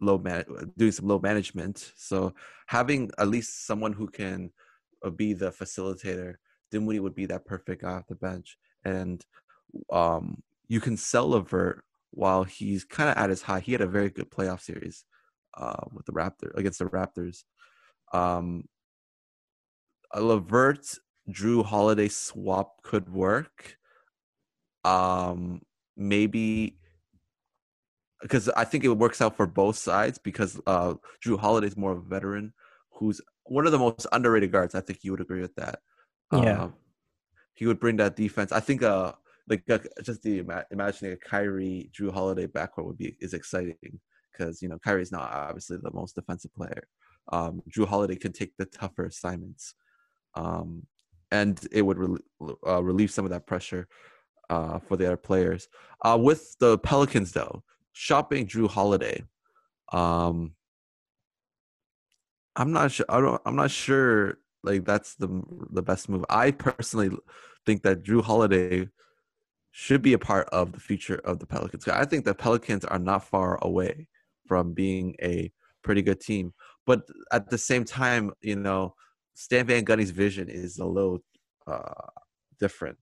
[0.00, 0.44] low man
[0.76, 2.32] doing some load management so
[2.66, 4.50] having at least someone who can
[5.04, 6.34] uh, be the facilitator
[6.70, 9.24] Dinwiddie would be that perfect guy off the bench and
[9.92, 13.86] um you can sell Levert while he's kind of at his high he had a
[13.86, 15.04] very good playoff series
[15.56, 17.44] uh with the Raptor against the Raptors
[18.12, 18.64] um
[20.12, 20.86] a Levert
[21.30, 23.76] Jrue Holiday swap could work
[24.84, 25.60] um
[25.96, 26.78] maybe
[28.22, 30.94] because I think it works out for both sides because uh,
[31.24, 32.52] Jrue Holiday's more of a veteran
[32.90, 34.74] who's one of the most underrated guards.
[34.74, 35.80] I think you would agree with that.
[36.32, 36.64] Yeah.
[36.64, 36.74] Um,
[37.54, 38.52] he would bring that defense.
[38.52, 39.12] I think uh
[39.48, 44.00] like uh, just the ima- imagining a Kyrie Jrue Holiday backcourt would be is exciting
[44.32, 46.86] because you know Kyrie's not obviously the most defensive player.
[47.32, 49.74] Um, Jrue Holiday can take the tougher assignments,
[50.34, 50.86] um,
[51.30, 53.88] and it would rel- uh, relieve some of that pressure
[54.50, 55.68] uh, for the other players.
[56.04, 59.22] Uh, with the Pelicans, though, shopping Jrue Holiday,
[59.92, 60.54] um,
[62.56, 63.06] I'm not sure.
[63.08, 63.40] I don't.
[63.46, 66.24] I'm not sure Like that's the the best move.
[66.28, 67.16] I personally
[67.66, 68.88] think that Drew Holiday
[69.80, 71.86] should be a part of the future of the Pelicans.
[71.86, 74.08] I think the Pelicans are not far away
[74.44, 75.52] from being a
[75.84, 76.52] pretty good team.
[76.84, 78.96] But at the same time, you know,
[79.34, 81.20] Stan Van Gundy's vision is a little
[81.68, 82.10] uh,
[82.58, 82.98] different.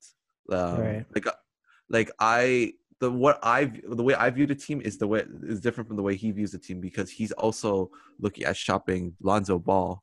[0.53, 1.07] Um, Right.
[1.15, 1.41] Like, uh,
[1.89, 5.61] like I the what I the way I view the team is the way is
[5.61, 9.59] different from the way he views the team because he's also looking at shopping Lonzo
[9.59, 10.03] Ball,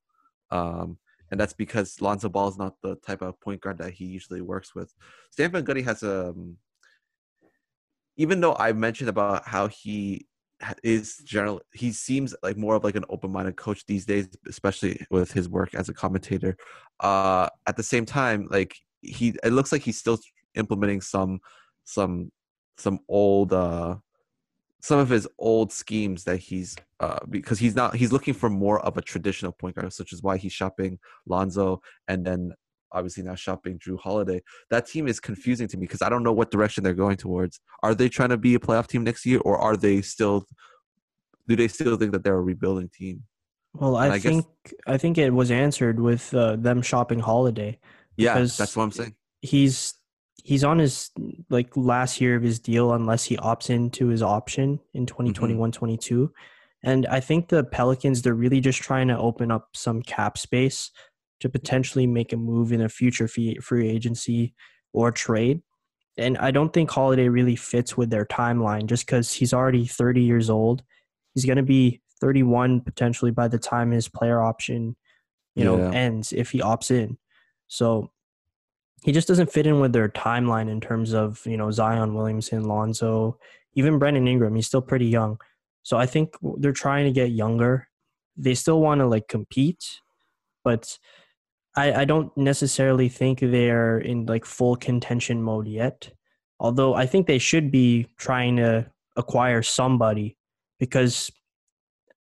[0.50, 0.98] um,
[1.34, 4.42] and that's because Lonzo Ball is not the type of point guard that he usually
[4.42, 4.94] works with.
[5.32, 6.58] Stan Van Gundy has a um,
[8.18, 10.28] even though I mentioned about how he
[10.84, 15.32] is general he seems like more of like an open-minded coach these days especially with
[15.32, 16.56] his work as a commentator
[17.02, 20.18] uh at the same time like he it looks like he's still
[20.56, 21.40] implementing some
[21.84, 22.32] some
[22.78, 23.96] some old uh
[24.84, 28.80] some of his old schemes that he's uh because he's not he's looking for more
[28.82, 32.52] of a traditional point guard such as why he's shopping lonzo and then
[32.92, 36.34] obviously now shopping jrue holiday that team is confusing to me because I don't know
[36.34, 37.60] what direction they're going towards.
[37.82, 40.46] Are they trying to be a playoff team next year, or are they still?
[41.48, 43.24] Do they still think that they're a rebuilding team?
[43.74, 44.46] Well, I, I guess- think
[44.86, 47.80] I think it was answered with uh, them shopping Holiday.
[48.18, 49.16] Yeah, that's what I'm saying.
[49.42, 49.96] He's
[50.44, 51.10] he's on his
[51.50, 55.62] like last year of his deal unless he opts into his option in mm-hmm.
[55.62, 56.30] 2021-22.
[56.84, 60.92] And I think the Pelicans they're really just trying to open up some cap space
[61.40, 64.54] to potentially make a move in a future fee, free agency
[64.92, 65.62] or trade.
[66.18, 70.22] And I don't think Holiday really fits with their timeline just because he's already 30
[70.22, 70.84] years old.
[71.34, 74.96] He's going to be 31 potentially by the time his player option,
[75.56, 75.92] you know, Yeah.
[75.92, 77.18] ends if he opts in.
[77.68, 78.12] So
[79.04, 82.64] he just doesn't fit in with their timeline in terms of, you know, Zion Williamson,
[82.64, 83.38] Lonzo,
[83.76, 84.56] even Brandon Ingram.
[84.56, 85.40] He's still pretty young.
[85.84, 87.90] So I think they're trying to get younger.
[88.38, 90.00] They still want to like compete,
[90.64, 90.98] but
[91.76, 96.10] I, I don't necessarily think they're in like full contention mode yet.
[96.60, 100.38] Although I think they should be trying to acquire somebody
[100.80, 101.30] because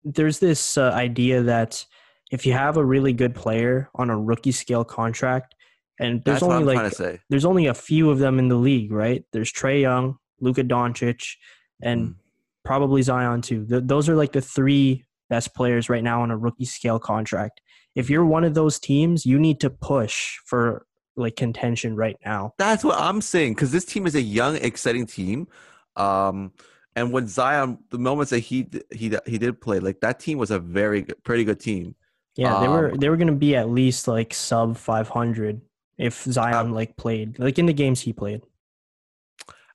[0.04, 1.86] there's this uh, idea that
[2.32, 5.56] if you have a really good player on a rookie scale contract,
[6.00, 7.20] and there's That's what only I'm like trying to say.
[7.30, 9.24] there's only a few of them in the league, right?
[9.34, 11.36] There's Trae Young, Luka Doncic,
[11.82, 12.16] and Mm.
[12.64, 13.66] probably Zion too.
[13.66, 17.62] Th- those are like the three best players right now on a rookie scale contract.
[17.96, 20.86] If you're one of those teams, you need to push for
[21.16, 22.54] like contention right now.
[22.58, 25.48] That's what I'm saying because this team is a young, exciting team.
[25.96, 26.54] Um,
[26.96, 30.52] and when Zion, the moments that he he he did play, like that team was
[30.52, 31.96] a very good, pretty good team.
[32.36, 35.62] Yeah, they were Um, they were going to be at least like sub 500
[36.00, 38.42] if Zion like played like in the games he played.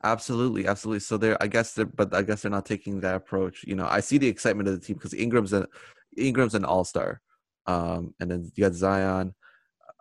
[0.02, 1.00] Absolutely, absolutely.
[1.00, 3.64] So they're, I guess, they're, but I guess they're not taking that approach.
[3.66, 5.66] You know, I see the excitement of the team because Ingram's an
[6.16, 7.20] Ingram's an all star,
[7.66, 9.34] um, and then you got Zion.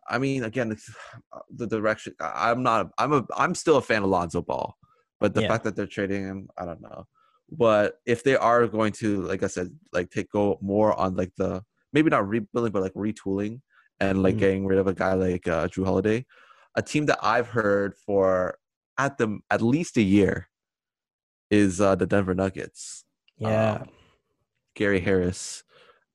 [0.10, 0.76] I mean, again,
[1.56, 2.16] the direction.
[2.20, 2.90] I'm not.
[2.98, 3.26] I'm a.
[3.38, 4.76] I'm still a fan of Lonzo Ball,
[5.22, 5.48] but the Yeah.
[5.48, 7.06] fact that they're trading him, I don't know.
[7.50, 11.32] But if they are going to, like I said, like take go more on like
[11.38, 13.62] the maybe not rebuilding, but like retooling
[14.00, 14.40] and like Mhm.
[14.40, 16.26] getting rid of a guy like uh, Jrue Holiday,
[16.76, 18.58] a team that I've heard for
[18.98, 20.48] at the at least a year
[21.52, 23.06] is uh, the Denver Nuggets.
[23.38, 23.74] Yeah.
[23.82, 23.90] Um,
[24.76, 25.64] Gary Harris,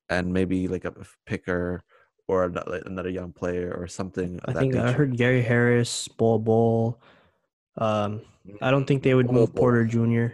[0.08, 0.92] and maybe like a
[1.26, 1.82] picker
[2.26, 4.40] or another, another young player or something.
[4.44, 7.00] I that think I heard Gary Harris, Bol Bol.
[7.76, 8.22] Um,
[8.60, 9.60] I don't think they would Bol move Bol.
[9.60, 10.26] Porter Jr.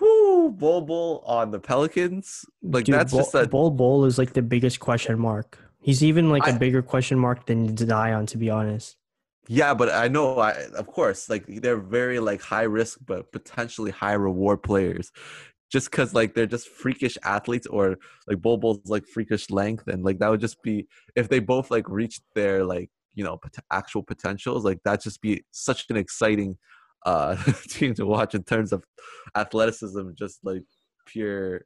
[0.00, 2.44] Whoo, Bol Bol on the Pelicans.
[2.62, 5.58] Like Dude, that's Bol, just a Bol Bol is like the biggest question mark.
[5.86, 8.96] He's even like a I- bigger question mark than Zion, to be honest.
[9.60, 10.50] yeah, but I know I
[10.82, 15.06] of course like they're very like high risk but potentially high reward players.
[15.74, 17.84] Just because like they're just freakish athletes or
[18.28, 20.76] like Bol Bol's like freakish length and like that would just be
[21.20, 25.20] if they both like reached their like you know pot- actual potentials like that just
[25.26, 25.32] be
[25.68, 26.50] such an exciting
[27.10, 27.34] uh
[27.74, 28.80] team to watch in terms of
[29.42, 30.64] athleticism just like
[31.12, 31.64] pure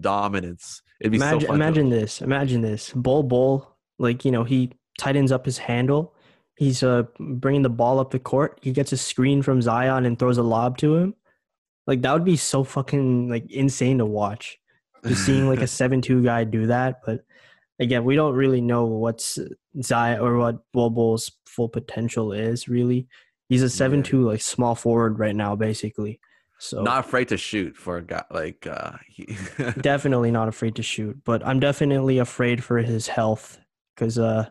[0.00, 2.22] dominance it'd be Imagine, so imagine this.
[2.22, 2.92] Imagine this.
[2.94, 6.14] Bol Bol, like you know, he tightens up his handle.
[6.56, 8.58] He's uh bringing the ball up the court.
[8.62, 11.14] He gets a screen from Zion and throws a lob to him.
[11.86, 14.58] Like that would be so fucking like insane to watch.
[15.04, 17.00] Just seeing like a seven-two guy do that.
[17.04, 17.24] But
[17.80, 19.40] again, we don't really know what's
[19.82, 22.68] Zion or what Bol Bol's full potential is.
[22.68, 23.08] Really,
[23.48, 26.20] he's a seven-two like small forward right now, basically.
[26.62, 29.36] So not afraid to shoot for a guy like uh he
[29.80, 33.58] definitely not afraid to shoot, but I'm definitely afraid for his health
[33.96, 34.48] because uh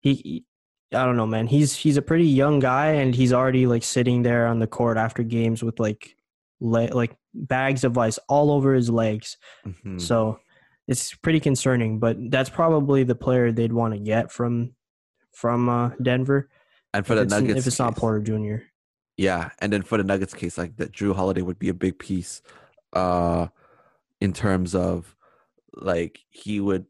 [0.00, 0.44] he,
[0.92, 1.46] I don't know, man.
[1.46, 4.96] He's he's a pretty young guy and he's already like sitting there on the court
[4.96, 6.16] after games with like
[6.58, 9.38] le- like bags of ice all over his legs.
[9.64, 10.00] Mhm.
[10.00, 10.40] So
[10.88, 12.00] it's pretty concerning.
[12.00, 14.74] But that's probably the player they'd want to get from
[15.30, 16.48] from uh, Denver.
[16.92, 18.64] And for if the it's, Nuggets, if it's not Porter Jr.
[19.22, 21.96] Yeah, and then for the Nuggets case, like that, Jrue Holiday would be a big
[21.98, 22.42] piece,
[22.92, 23.46] uh,
[24.20, 25.14] in terms of,
[25.74, 26.86] like he would.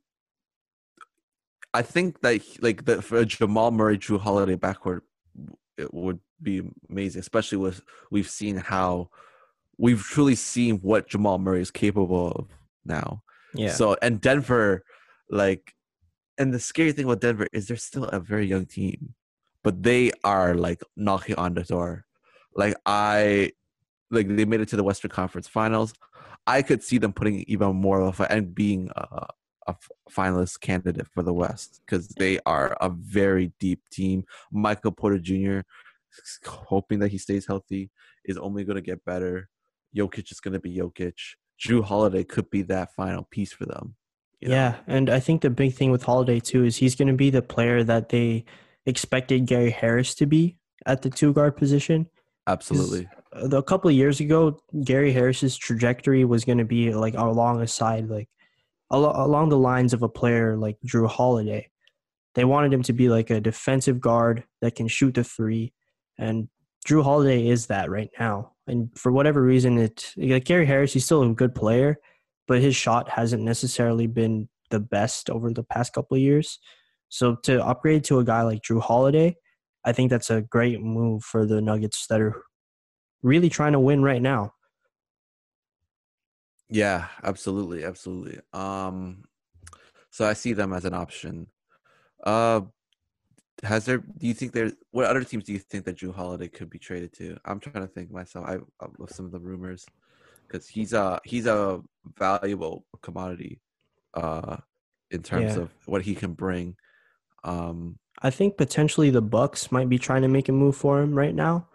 [1.75, 5.03] I think that he- like the for Jamal Murray, Jrue Holiday backcourt,
[5.77, 9.11] it would be amazing, especially with we've seen how,
[9.79, 12.49] we've truly seen what Jamal Murray is capable of
[12.85, 13.23] now.
[13.55, 14.85] Yeah, So and Denver,
[15.29, 15.75] like,
[16.38, 19.14] and the scary thing about Denver is they're still a very young team,
[19.62, 22.07] but they are like knocking on the door.
[22.55, 23.53] Like I,
[24.11, 25.95] like they made it to the Western Conference Finals.
[26.47, 29.27] I could see them putting even more of a and being a
[30.11, 34.25] finalist candidate for the West because they are a very deep team.
[34.51, 35.61] Michael Porter Jr.
[36.45, 37.91] hoping that he stays healthy
[38.25, 39.49] is only going to get better.
[39.97, 41.15] Jokic is going to be Jokic.
[41.61, 43.95] Jrue Holiday could be that final piece for them.
[44.41, 44.55] you know?
[44.55, 47.31] yeah, and I think the big thing with Holiday too is he's going to be
[47.31, 48.45] the player that they
[48.85, 52.09] expected Gary Harris to be at the two guard position.
[52.46, 53.09] Absolutely.
[53.35, 57.62] Uh, A couple of years ago, Gary Harris's trajectory was going to be like along
[57.62, 58.28] a side, like
[58.92, 61.68] al- along the lines of a player like Jrue Holiday.
[62.35, 65.72] They wanted him to be like a defensive guard that can shoot the three,
[66.18, 66.48] and
[66.87, 68.52] Jrue Holiday is that right now.
[68.66, 71.98] And for whatever reason, it like Gary Harris, he's still a good player,
[72.48, 76.59] but his shot hasn't necessarily been the best over the past couple of years.
[77.09, 79.37] So to upgrade to a guy like Jrue Holiday,
[79.85, 82.42] I think that's a great move for the Nuggets that are
[83.23, 84.53] really trying to win right now.
[86.68, 88.40] Yeah, absolutely, absolutely.
[88.53, 89.25] Um,
[90.11, 91.49] so I see them as an option.
[92.25, 92.62] Uh,
[93.62, 93.99] has there?
[93.99, 94.73] Do you think there?
[94.90, 97.37] What other teams do you think that Jrue Holiday could be traded to?
[97.45, 98.47] I'm trying to think myself.
[98.47, 99.85] I of some of the rumors
[100.49, 101.81] because he's a he's a
[102.18, 103.61] valuable commodity,
[104.14, 104.57] uh,
[105.11, 105.62] in terms Yeah.
[105.64, 106.77] of what he can bring.
[107.45, 111.15] Um, I think potentially the Bucks might be trying to make a move for him
[111.15, 111.69] right now.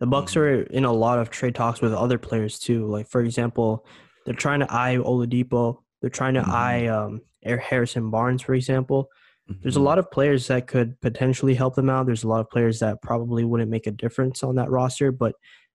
[0.00, 0.36] The Bucks Mhm.
[0.36, 2.86] are in a lot of trade talks with other players too.
[2.86, 3.86] Like for example,
[4.26, 5.78] they're trying to eye Oladipo.
[6.00, 6.48] They're trying to Mhm.
[6.48, 9.08] eye um, Air Harrison Barnes, for example.
[9.62, 9.84] There's a mhm.
[9.84, 12.06] lot of players that could potentially help them out.
[12.06, 15.12] There's a lot of players that probably wouldn't make a difference on that roster.
[15.12, 15.34] But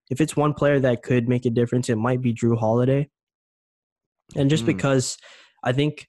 [0.10, 3.10] if it's one player that could make a difference, it might be Jrue Holiday.
[4.36, 4.68] And just Mm.
[4.68, 5.18] because
[5.64, 6.08] I think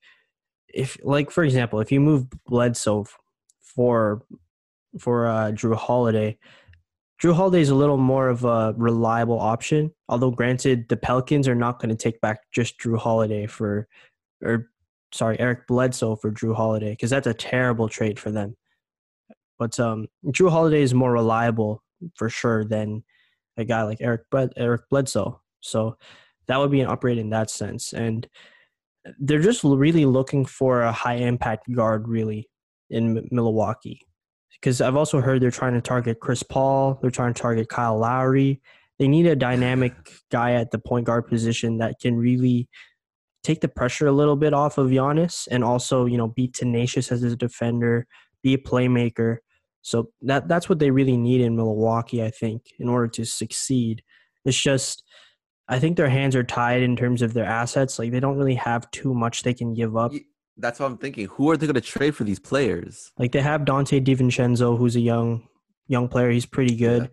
[0.72, 3.04] if like for example, if you move Bledsoe
[3.74, 4.22] for
[4.98, 6.36] for uh, Jrue Holiday,
[7.22, 9.92] Jrue Holiday is a little more of a reliable option.
[10.08, 13.88] Although granted, the Pelicans are not going to take back just Jrue Holiday for,
[14.42, 14.70] or
[15.12, 18.56] sorry, Eric Bledsoe for Jrue Holiday because that's a terrible trade for them.
[19.58, 21.82] But um, Jrue Holiday is more reliable
[22.16, 23.04] for sure than
[23.58, 25.42] a guy like Eric Bled- Eric Bledsoe.
[25.60, 25.98] So
[26.46, 27.92] that would be an upgrade in that sense.
[27.92, 28.26] And
[29.18, 32.48] they're just really looking for a high impact guard, really,
[32.90, 34.06] in Milwaukee.
[34.60, 37.98] Because I've also heard they're trying to target Chris Paul, they're trying to target Kyle
[37.98, 38.60] Lowry.
[38.98, 39.94] They need a dynamic
[40.30, 42.68] guy at the point guard position that can really
[43.42, 47.10] take the pressure a little bit off of Giannis and also, you know, be tenacious
[47.10, 48.06] as a defender,
[48.42, 49.38] be a playmaker.
[49.82, 54.02] So that that's what they really need in Milwaukee, I think, in order to succeed.
[54.44, 55.02] It's just
[55.68, 57.98] I think their hands are tied in terms of their assets.
[57.98, 60.12] Like they don't really have too much they can give up.
[60.60, 61.26] That's what I'm thinking.
[61.26, 63.12] Who are they going to trade for these players?
[63.18, 65.48] Like they have Donte DiVincenzo, who's a young
[65.88, 66.30] young player.
[66.30, 67.10] He's pretty good.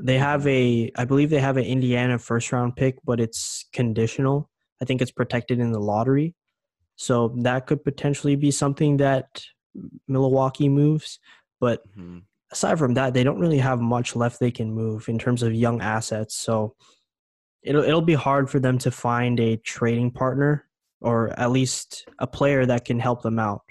[0.00, 4.50] They have a, I believe they have an Indiana first round pick, but it's conditional.
[4.82, 6.34] I think it's protected in the lottery,
[6.96, 9.42] so that could potentially be something that
[10.06, 11.18] Milwaukee moves.
[11.60, 12.22] But Mhm.
[12.52, 15.54] aside from that, they don't really have much left they can move in terms of
[15.54, 16.34] young assets.
[16.34, 16.74] So
[17.62, 20.65] it'll it'll be hard for them to find a trading partner
[21.06, 23.62] or at least a player that can help them out.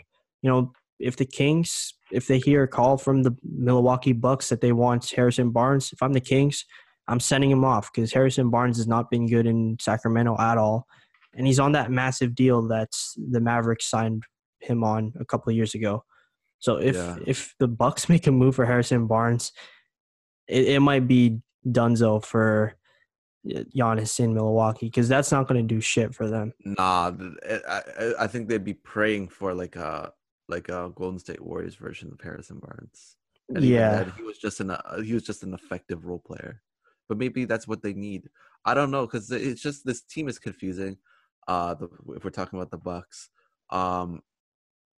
[0.41, 4.61] You know, if the Kings, if they hear a call from the Milwaukee Bucks that
[4.61, 6.63] they want Harrison Barnes, if I'm the Kings,
[7.09, 10.87] I'm sending him off because Harrison Barnes has not been good in Sacramento at all,
[11.35, 14.23] and he's on that massive deal that's the Mavericks signed
[14.61, 16.03] him on a couple of years ago.
[16.59, 17.17] So if Yeah.
[17.27, 19.51] if the Bucks make a move for Harrison Barnes,
[20.47, 22.75] it, it might be Dunzo for
[23.45, 26.53] Giannis in Milwaukee because that's not going to do shit for them.
[26.63, 27.11] Nah,
[27.67, 30.13] I, I think they'd be praying for like a
[30.47, 33.17] like a Golden State Warriors version of Harrison Barnes.
[33.49, 34.03] And Yeah.
[34.03, 36.61] then, he was just an uh, he was just an effective role player.
[37.07, 38.29] But maybe that's what they need.
[38.65, 40.97] I don't know because it's just this team is confusing.
[41.47, 43.29] Uh, the, if we're talking about the Bucks,
[43.69, 44.21] um,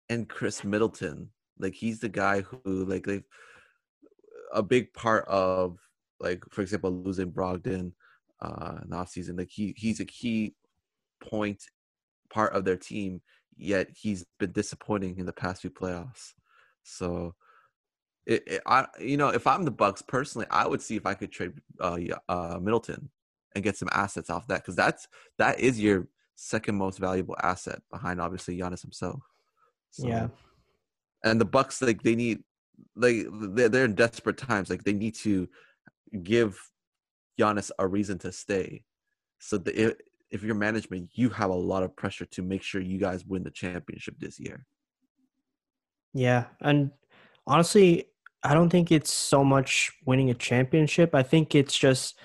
[0.09, 3.23] and Khris Middleton, like he's the guy who like they
[4.53, 5.79] a big part of
[6.21, 7.93] like for example losing Brogdon
[8.41, 10.55] uh in the offseason like he he's a key
[11.21, 11.63] point
[12.29, 13.21] part of their team
[13.57, 16.35] yet he's been disappointing in the past few playoffs.
[16.83, 17.35] So,
[18.27, 21.15] it, it, I you know if I'm the Bucks personally, I would see if I
[21.15, 23.11] could trade uh, uh, Middleton
[23.55, 25.09] and get some assets off that because that's
[25.39, 29.23] that is your second most valuable asset behind obviously Giannis himself.
[29.91, 30.29] So, yeah,
[31.25, 32.43] and the Bucks like they need
[32.97, 34.71] like they're, they're in desperate times.
[34.71, 35.49] Like they need to
[36.23, 36.59] give
[37.39, 38.85] Giannis a reason to stay.
[39.39, 39.95] So the, if,
[40.31, 43.43] if you're management, you have a lot of pressure to make sure you guys win
[43.43, 44.65] the championship this year.
[46.15, 46.91] Yeah, and
[47.47, 48.07] honestly,
[48.43, 51.15] I don't think it's so much winning a championship.
[51.15, 52.19] I think it's just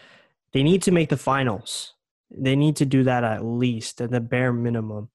[0.53, 1.93] they need to make the finals.
[2.29, 5.09] They need to do that at least at the bare minimum.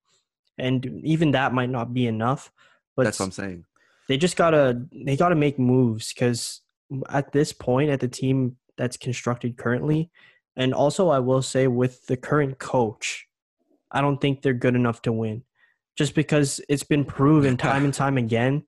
[0.58, 2.50] And even that might not be enough.
[2.96, 3.64] But that's what I'm saying.
[4.08, 6.60] They just gotta they gotta make moves because
[7.08, 10.10] at this point at the team that's constructed currently,
[10.56, 13.26] and also I will say with the current coach,
[13.90, 15.42] I don't think they're good enough to win.
[15.96, 18.64] Just because it's been proven time and time again.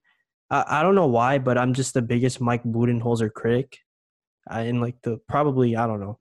[0.49, 3.77] I, I don't know why, but I'm just the biggest Mike Budenholzer critic.
[4.47, 6.19] I, in like the probably I don't know.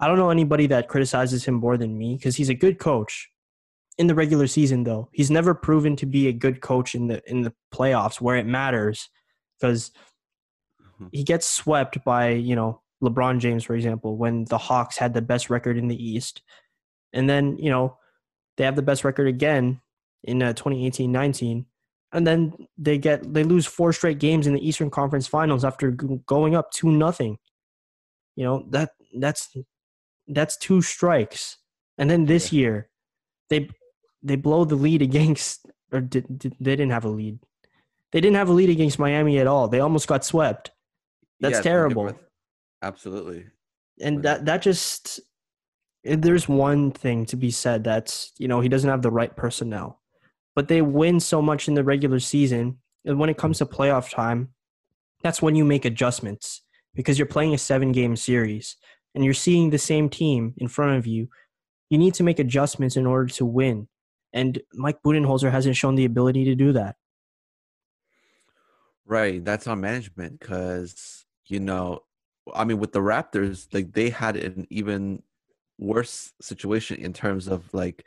[0.00, 3.30] I don't know anybody that criticizes him more than me because he's a good coach
[3.98, 5.10] in the regular season though.
[5.12, 8.46] He's never proven to be a good coach in the in the playoffs where it
[8.46, 9.10] matters
[9.58, 9.90] because
[10.80, 11.08] mm-hmm.
[11.12, 15.22] he gets swept by, you know, LeBron James for example when the Hawks had the
[15.22, 16.42] best record in the East.
[17.12, 17.98] And then, you know,
[18.56, 19.80] they have the best record again
[20.22, 21.64] in uh, 2018-19
[22.12, 25.90] and then they get they lose four straight games in the Eastern Conference Finals after
[25.90, 27.38] going up 2 nothing.
[28.36, 29.54] You know, that that's
[30.26, 31.58] that's two strikes.
[31.98, 32.88] And then this year
[33.48, 33.68] they
[34.22, 37.38] they blow the lead against or did, did, they didn't have a lead.
[38.12, 39.68] They didn't have a lead against Miami at all.
[39.68, 40.72] They almost got swept.
[41.38, 42.18] That's yeah, terrible.
[42.82, 43.46] Absolutely.
[44.00, 45.20] And that that just
[46.04, 49.34] eh, there's one thing to be said that's, you know, he doesn't have the right
[49.36, 50.00] personnel.
[50.56, 54.10] But they win so much in the regular season, and when it comes to playoff
[54.10, 54.48] time,
[55.22, 56.62] that's when you make adjustments
[56.94, 58.76] because you're playing a 7-game series
[59.14, 61.28] and you're seeing the same team in front of you.
[61.88, 63.88] You need to make adjustments in order to win
[64.32, 66.96] and Mike Budenholzer hasn't shown the ability to do that.
[69.04, 72.00] Right, that's on management because you know,
[72.54, 75.22] I mean, with the Raptors, like they had an even
[75.78, 78.04] worse situation in terms of like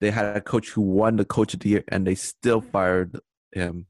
[0.00, 3.18] they had a coach who won the coach of the year and they still fired
[3.52, 3.86] him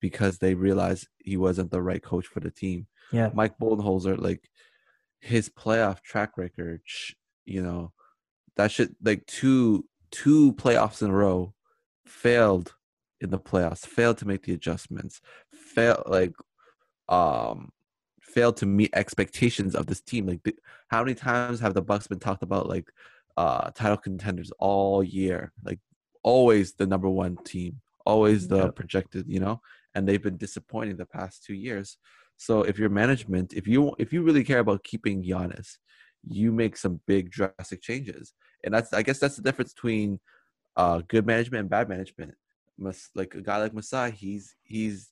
[0.00, 2.86] because they realized he wasn't the right coach for the team.
[3.12, 4.48] Yeah, Mike Budenholzer, like
[5.20, 6.82] his playoff track record,
[7.44, 7.92] you know,
[8.56, 11.54] that should like two two playoffs in a row,
[12.04, 12.74] failed
[13.20, 15.20] in the playoffs, failed to make the adjustments,
[15.52, 16.32] failed like
[17.08, 17.70] um
[18.36, 20.26] failed to meet expectations of this team.
[20.26, 20.40] Like,
[20.88, 22.88] how many times have the Bucks been talked about like
[23.36, 25.52] uh title contenders all year?
[25.64, 25.80] Like,
[26.22, 29.60] always the number one team, always the projected, you know.
[29.94, 31.98] And they've been disappointing the past two years.
[32.36, 35.78] So if your management, if you if you really care about keeping Giannis,
[36.28, 38.34] you make some big drastic changes
[38.66, 40.20] and that's I guess that's the difference between
[40.76, 42.34] uh, good management and bad management.
[42.78, 45.10] Must like a guy like Masai, he's he's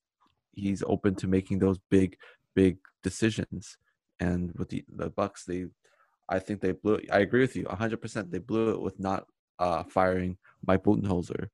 [0.53, 2.17] he's open to making those big
[2.55, 3.77] big decisions.
[4.19, 5.67] And with the the Bucks, they
[6.29, 6.95] I think they blew.
[6.95, 7.11] It.
[7.13, 8.01] I agree with you 100.
[8.01, 9.27] percent They blew it with not
[9.61, 11.49] uh, firing Mike Budenholzer.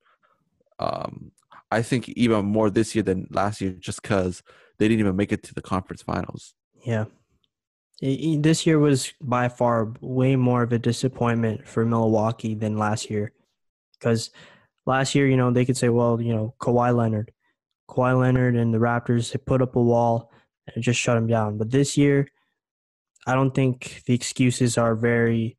[0.78, 1.32] Um,
[1.70, 4.42] I think even more this year than last year, just because
[4.78, 6.55] they didn't even make it to the conference finals.
[6.84, 7.05] Yeah,
[8.01, 13.32] this year was by far way more of a disappointment for Milwaukee than last year.
[13.98, 14.30] Because
[14.86, 17.32] last year, you know, they could say, well, you know, Kawhi Leonard.
[17.88, 20.30] Kawhi Leonard and the Raptors put up a wall
[20.75, 21.59] and just shut him down.
[21.59, 22.29] But this year,
[23.27, 25.57] I don't think the excuses are very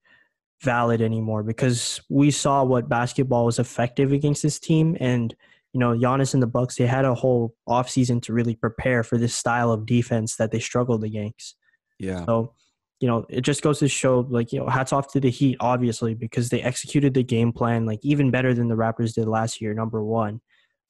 [0.62, 5.34] valid anymore because we saw what basketball was effective against this team and
[5.74, 9.18] you know Giannis and the Bucks they had a whole offseason to really prepare for
[9.18, 11.56] this style of defense that they struggled against.
[12.02, 12.26] Yeah.
[12.26, 12.54] So,
[13.00, 15.58] you know, it just goes to show, like, you know, hats off to the Heat,
[15.60, 19.62] obviously, because they executed the game plan, like, even better than the Raptors did last
[19.62, 20.42] year, number one.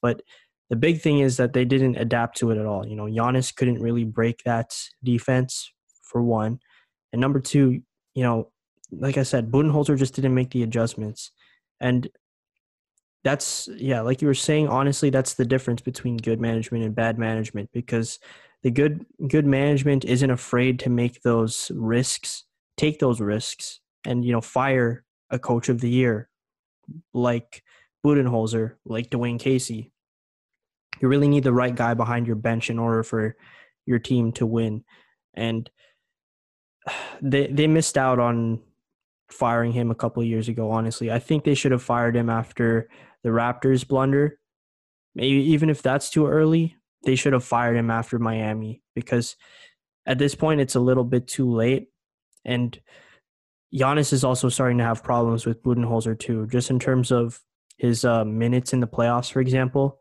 [0.01, 0.21] But
[0.71, 2.87] the big thing is that they didn't adapt to it at all.
[2.87, 6.59] You know, Giannis couldn't really break that defense, for one.
[7.13, 7.83] And number two,
[8.15, 8.49] you know,
[8.91, 11.31] like I said, Budenholzer just didn't make the adjustments.
[11.79, 12.09] And
[13.23, 17.19] that's, yeah, like you were saying, honestly, that's the difference between good management and bad
[17.19, 18.17] management because–
[18.63, 22.45] the good good management isn't afraid to make those risks,
[22.77, 26.29] take those risks, and you know fire a coach of the year
[27.13, 27.63] like
[28.05, 29.90] Budenholzer, like Dwane Casey.
[31.01, 33.35] You really need the right guy behind your bench in order for
[33.85, 34.83] your team to win,
[35.33, 35.69] and
[37.21, 38.61] they they missed out on
[39.29, 40.71] firing him a couple years ago.
[40.71, 42.89] Honestly, I think they should have fired him after
[43.23, 44.39] the Raptors blunder
[45.15, 49.35] maybe even if that's too early, they should have fired him after Miami because
[50.05, 51.89] at this point it's a little bit too late.
[52.45, 52.79] And
[53.73, 57.39] Giannis is also starting to have problems with Budenholzer too, just in terms of
[57.77, 59.99] his uh, minutes in the playoffs, for example.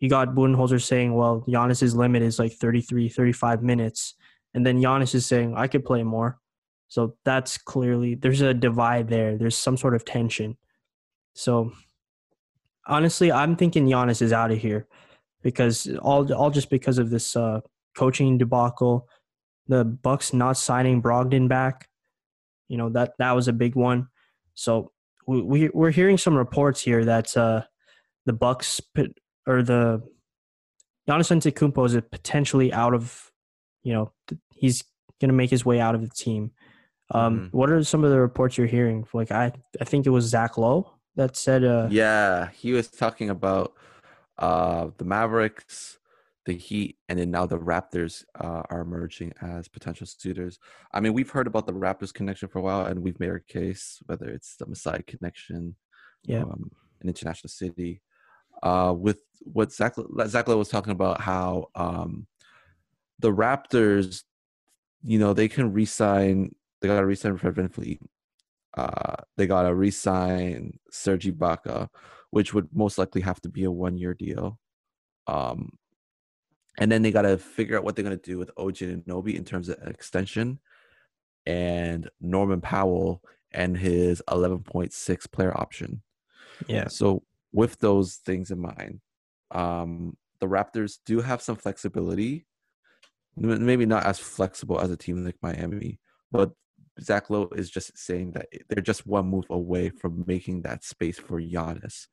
[0.00, 4.14] You got Budenholzer saying, well, Giannis's limit is like 33, 35 minutes.
[4.54, 6.38] And then Giannis is saying, I could play more.
[6.88, 9.36] So that's clearly, there's a divide there.
[9.36, 10.56] There's some sort of tension.
[11.34, 11.72] So
[12.86, 14.86] honestly, I'm thinking Giannis is out of here
[15.42, 17.60] because all, all just because of this uh,
[17.96, 19.06] coaching debacle,
[19.68, 21.88] the Bucks not signing Brogdon back.
[22.68, 24.08] You know that that was a big one.
[24.54, 24.92] So
[25.26, 27.62] we, we we're hearing some reports here that uh,
[28.26, 28.80] the Bucks
[29.50, 30.02] or the
[31.08, 33.30] Giannis Antetokounmpo is potentially out of,
[33.82, 34.12] you know,
[34.54, 34.84] he's
[35.20, 36.52] going to make his way out of the team.
[37.12, 37.56] Um, mm-hmm.
[37.56, 39.06] What are some of the reports you're hearing?
[39.12, 41.64] Like I, I think it was Zach Lowe that said.
[41.64, 43.72] Uh, yeah, he was talking about
[44.38, 45.98] uh, the Mavericks,
[46.46, 50.58] the Heat, and then now the Raptors uh, are emerging as potential suitors.
[50.92, 53.40] I mean, we've heard about the Raptors connection for a while, and we've made our
[53.40, 55.74] case whether it's the Masai connection,
[56.22, 56.70] yeah, um,
[57.02, 58.02] an international city.
[58.62, 59.94] Uh, with what Zach
[60.26, 62.26] Zach was talking about, how um,
[63.18, 64.24] the Raptors,
[65.02, 66.54] you know, they can resign.
[66.80, 68.00] They got to resign Fred VanVleet.
[68.76, 71.88] Uh, they got to resign Serge Ibaka,
[72.30, 74.58] which would most likely have to be a one-year deal.
[75.26, 75.72] Um,
[76.78, 79.04] and then they got to figure out what they're going to do with OG and
[79.04, 80.60] Anunoby in terms of extension
[81.46, 86.02] and Norman Powell and his 11.6 player option.
[86.68, 86.88] Yeah.
[86.88, 87.22] So
[87.52, 89.00] with those things in mind,
[89.50, 92.46] um, the Raptors do have some flexibility.
[93.36, 96.50] Maybe not as flexible as a team like Miami, but
[97.00, 101.18] Zach Lowe is just saying that they're just one move away from making that space
[101.18, 102.06] for Giannis.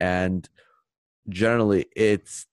[0.00, 0.48] And
[1.28, 2.46] generally, it's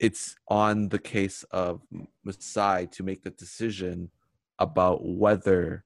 [0.00, 1.82] it's on the case of
[2.24, 4.10] Masai to make the decision
[4.58, 5.84] about whether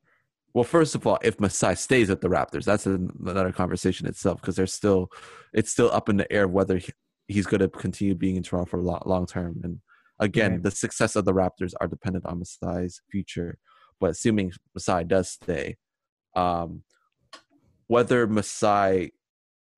[0.59, 4.57] well, first of all, if Masai stays at the Raptors, that's another conversation itself because
[4.57, 5.09] there's still
[5.53, 6.81] it's still up in the air whether
[7.29, 9.61] he's going to continue being in Toronto for long, long term.
[9.63, 9.79] And
[10.19, 10.63] again, right.
[10.65, 13.57] the success of the Raptors are dependent on Masai's future.
[14.01, 15.77] But assuming Masai does stay,
[16.35, 16.83] um,
[17.87, 19.13] whether Masai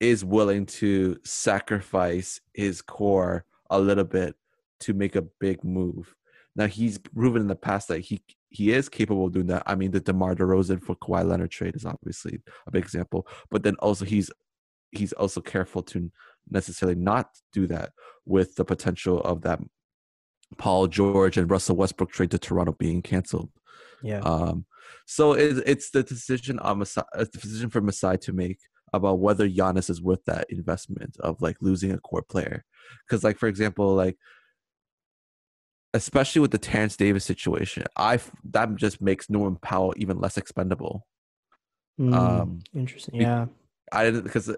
[0.01, 4.35] is willing to sacrifice his core a little bit
[4.81, 6.15] to make a big move.
[6.57, 9.63] Now he's proven in the past that he he is capable of doing that.
[9.67, 13.63] I mean, the DeMar DeRozan for Kawhi Leonard trade is obviously a big example, but
[13.63, 14.31] then also he's
[14.91, 16.11] he's also careful to
[16.51, 17.93] necessarily not do that
[18.27, 19.61] with the potential of that
[20.59, 23.51] Paul George and Russell Westbrook trade to Toronto being canceled.
[24.03, 24.21] Yeah.
[24.21, 24.67] Um,
[25.07, 28.59] so it, it's the decision on Masai, a decision for Masai to make
[28.93, 32.65] about whether Giannis is worth that investment of like losing a core player.
[33.07, 34.17] Because like for example, like
[35.95, 38.19] especially with the Terence Davis situation, I
[38.51, 41.07] that just makes Norman Powell even less expendable.
[41.99, 43.21] Mm, um, interesting.
[43.21, 43.47] Yeah,
[43.93, 44.55] I didn't because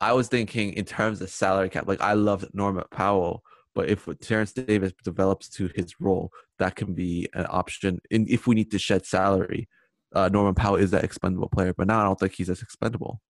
[0.00, 1.86] I was thinking in terms of salary cap.
[1.86, 3.42] Like I love Norman Powell,
[3.74, 8.00] but if Terence Davis develops to his role, that can be an option.
[8.10, 9.68] And if we need to shed salary,
[10.14, 11.74] uh, Norman Powell is that expendable player.
[11.76, 13.20] But now I don't think he's as expendable.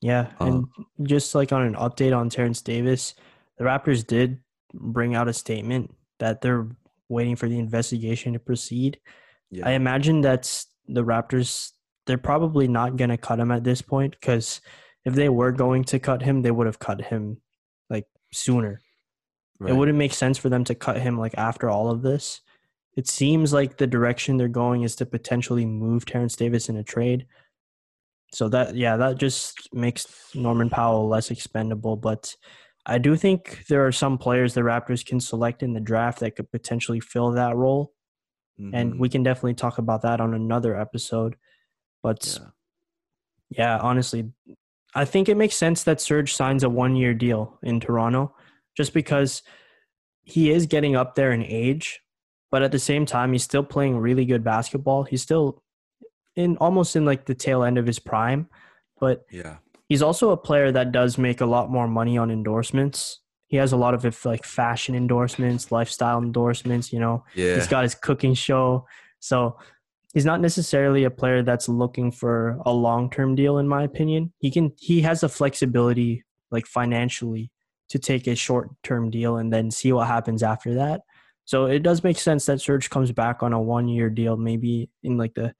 [0.00, 3.14] Yeah, um, and just like on an update on Terence Davis,
[3.58, 4.40] the Raptors did
[4.72, 6.66] bring out a statement that they're
[7.08, 8.98] waiting for the investigation to proceed.
[9.50, 9.68] Yeah.
[9.68, 11.72] I imagine that's the Raptors.
[12.06, 14.60] They're probably not going to cut him at this point because
[15.04, 17.40] if they were going to cut him, they would have cut him
[17.90, 18.80] like sooner.
[19.58, 19.70] Right.
[19.70, 22.40] It wouldn't make sense for them to cut him like after all of this.
[22.96, 26.84] It seems like the direction they're going is to potentially move Terence Davis in a
[26.84, 27.26] trade.
[28.32, 31.96] So that yeah, that just makes Norman Powell less expendable.
[31.96, 32.34] But
[32.86, 36.36] I do think there are some players the Raptors can select in the draft that
[36.36, 37.92] could potentially fill that role.
[38.60, 38.74] Mm-hmm.
[38.74, 41.36] And we can definitely talk about that on another episode.
[42.02, 42.48] But yeah.
[43.58, 44.30] yeah, honestly,
[44.94, 48.34] I think it makes sense that Serge signs a one year deal in Toronto
[48.76, 49.42] just because
[50.22, 52.00] he is getting up there in age,
[52.50, 55.04] but at the same time, he's still playing really good basketball.
[55.04, 55.62] He's still
[56.36, 58.48] in almost in like the tail end of his prime.
[59.00, 59.56] But yeah,
[59.88, 63.20] He's also a player that does make a lot more money on endorsements.
[63.48, 66.92] He has a lot of like fashion endorsements, lifestyle endorsements.
[66.92, 67.56] You know, yeah.
[67.56, 68.86] he's got his cooking show.
[69.20, 69.58] So
[70.14, 74.32] he's not necessarily a player that's looking for a long term deal, in my opinion.
[74.38, 77.50] He can he has the flexibility, like financially,
[77.90, 81.02] to take a short term deal and then see what happens after that.
[81.44, 84.88] So it does make sense that Serge comes back on a one year deal, maybe
[85.02, 85.54] in like the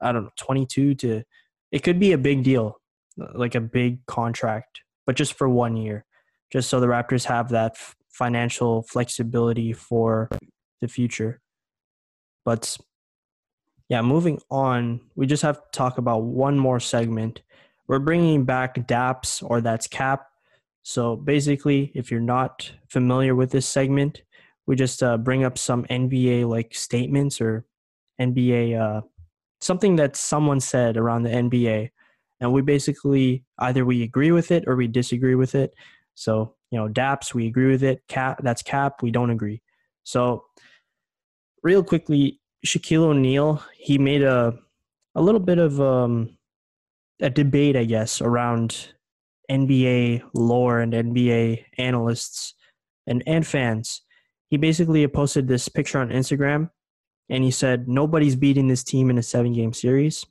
[0.00, 1.24] I don't know, twenty two to
[1.72, 2.78] it could be a big deal
[3.16, 6.04] like a big contract, but just for one year.
[6.52, 10.28] just so the Raptors have that f- financial flexibility for
[10.80, 11.40] the future.
[12.44, 12.76] But
[13.88, 17.42] yeah, moving on, we just have to talk about one more segment.
[17.88, 20.26] We're bringing back DAPS or that's cap.
[20.82, 24.22] So basically, if you're not familiar with this segment,
[24.66, 27.64] we just uh, bring up some NBA like statements or
[28.20, 29.02] NBA uh,
[29.60, 31.90] something that someone said around the NBA,
[32.40, 35.72] and we basically either we agree with it or we disagree with it.
[36.14, 38.02] So you know, DAPS we agree with it.
[38.08, 39.62] Cap that's cap we don't agree.
[40.04, 40.44] So
[41.62, 44.54] real quickly, Shaquille O'Neal he made a
[45.14, 46.36] a little bit of um,
[47.20, 48.92] a debate, I guess, around
[49.50, 52.54] NBA lore and NBA analysts
[53.06, 54.02] and and fans.
[54.48, 56.70] He basically posted this picture on Instagram
[57.28, 60.24] and he said nobody's beating this team in a seven game series.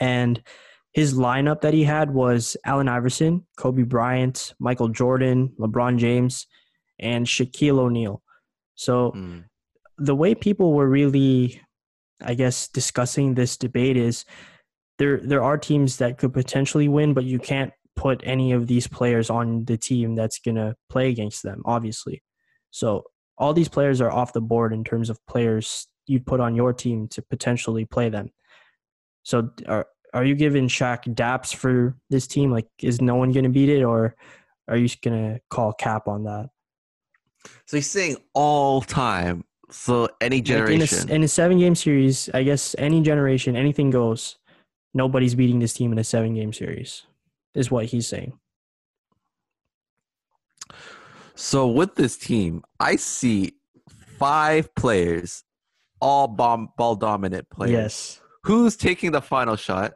[0.00, 0.42] And
[0.92, 6.46] his lineup that he had was Allen Iverson, Kobe Bryant, Michael Jordan, LeBron James,
[6.98, 8.22] and Shaquille O'Neal.
[8.74, 9.44] So Mm.
[9.98, 11.60] the way people were really,
[12.22, 14.24] I guess, discussing this debate is
[14.98, 18.86] there there are teams that could potentially win, but you can't put any of these
[18.88, 22.22] players on the team that's gonna play against them, obviously.
[22.70, 23.04] So
[23.36, 26.72] all these players are off the board in terms of players you put on your
[26.72, 28.30] team to potentially play them.
[29.22, 32.50] So are are you giving Shaq daps for this team?
[32.50, 34.14] Like, is no one gonna beat it, or
[34.68, 36.50] are you just gonna call cap on that?
[37.66, 39.44] So he's saying all time.
[39.70, 41.10] So any Like, in, generation.
[41.10, 44.36] a, in a seven game series, I guess any generation, anything goes.
[44.94, 47.02] Nobody's beating this team in a seven game series,
[47.54, 48.32] is what he's saying.
[51.34, 53.52] So with this team, I see
[54.18, 55.44] five players,
[56.00, 57.72] all bomb ball dominant players.
[57.72, 58.20] Yes.
[58.44, 59.92] Who's taking the final shot?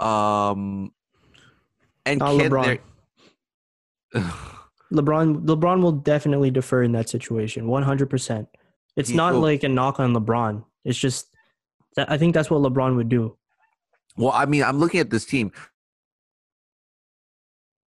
[0.00, 0.92] Um,
[2.04, 2.78] and Not can LeBron.
[4.92, 8.48] LeBron LeBron will definitely defer in that situation, one hundred percent.
[8.96, 10.64] It's He not will- like a knock on LeBron.
[10.84, 11.28] It's just
[11.96, 13.36] that I think that's what LeBron would do.
[14.16, 15.50] well, I mean, I'm looking at this team.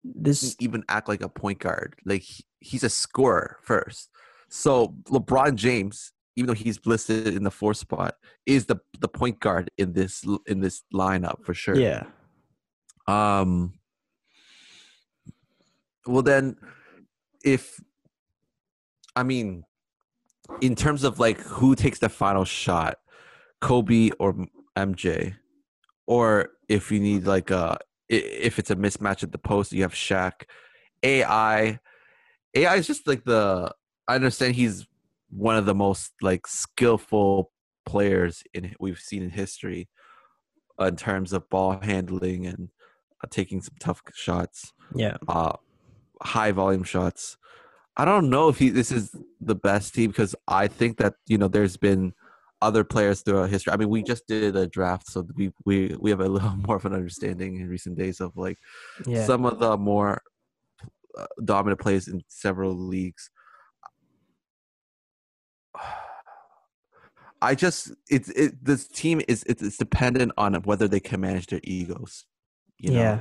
[0.04, 1.95] This Even act like a point guard.
[2.06, 4.10] Like he- he's a scorer first.
[4.49, 8.15] So LeBron James, even though he's listed in the fourth spot,
[8.45, 11.75] is the the point guard in this in this lineup for sure.
[11.75, 12.05] yeah.
[13.07, 13.73] Um.
[16.05, 16.57] Well, then,
[17.43, 17.79] if
[19.15, 19.63] I mean,
[20.61, 22.97] in terms of like who takes the final shot,
[23.61, 24.36] Kobe or
[24.75, 25.36] MJ,
[26.07, 27.77] or if you need like a
[28.09, 30.43] if it's a mismatch at the post, you have Shaq.
[31.03, 31.79] AI,
[32.55, 33.73] AI is just like the.
[34.07, 34.86] I understand he's
[35.36, 37.51] one of the most like skillful
[37.86, 39.89] players in we've seen in history,
[40.79, 42.69] uh, in terms of ball handling and
[43.23, 45.17] uh, taking some tough shots, Yeah.
[45.27, 45.53] uh,
[46.21, 47.38] high volume shots.
[47.95, 51.38] I don't know if he this is the best team because I think that you
[51.38, 52.13] know there's been
[52.61, 53.73] other players throughout history.
[53.73, 56.77] I mean, we just did a draft, so we we we have a little more
[56.77, 58.57] of an understanding in recent days of like
[59.05, 59.25] Yeah.
[59.25, 60.21] some of the more
[61.17, 63.29] uh, dominant players in several leagues.
[67.41, 71.47] I just it's it this team is it's, it's dependent on whether they can manage
[71.47, 72.26] their egos.
[72.78, 72.99] You know?
[72.99, 73.19] yeah.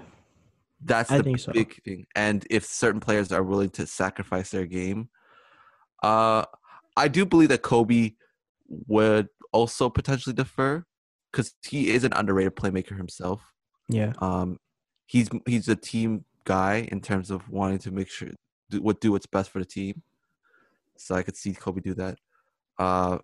[0.84, 1.52] That's the think so.
[1.52, 2.06] big thing.
[2.14, 5.08] And if certain players are willing to sacrifice their game,
[6.02, 6.44] uh,
[6.96, 8.12] I do believe that Kobe
[8.68, 10.84] would also potentially defer
[11.30, 13.40] because he is an underrated playmaker himself.
[13.88, 14.12] Yeah.
[14.18, 14.58] Um,
[15.06, 18.30] he's he's a team guy in terms of wanting to make sure
[18.70, 20.02] do, what do what's best for the team.
[20.96, 22.18] So I could see Kobe do that.
[22.78, 23.18] Uh,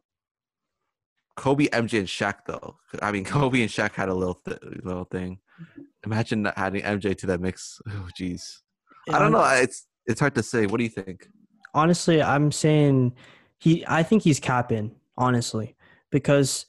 [1.37, 2.77] Kobe, MJ, and Shaq though.
[3.01, 5.39] I mean, Kobe and Shaq had a little th- little thing.
[6.05, 7.81] Imagine not adding MJ to that mix.
[7.89, 8.59] Oh, jeez.
[9.11, 9.45] I don't know.
[9.45, 10.67] It's it's hard to say.
[10.67, 11.29] What do you think?
[11.75, 13.15] honestly, I'm saying
[13.59, 13.85] he.
[13.87, 15.77] I think he's capping honestly
[16.11, 16.67] because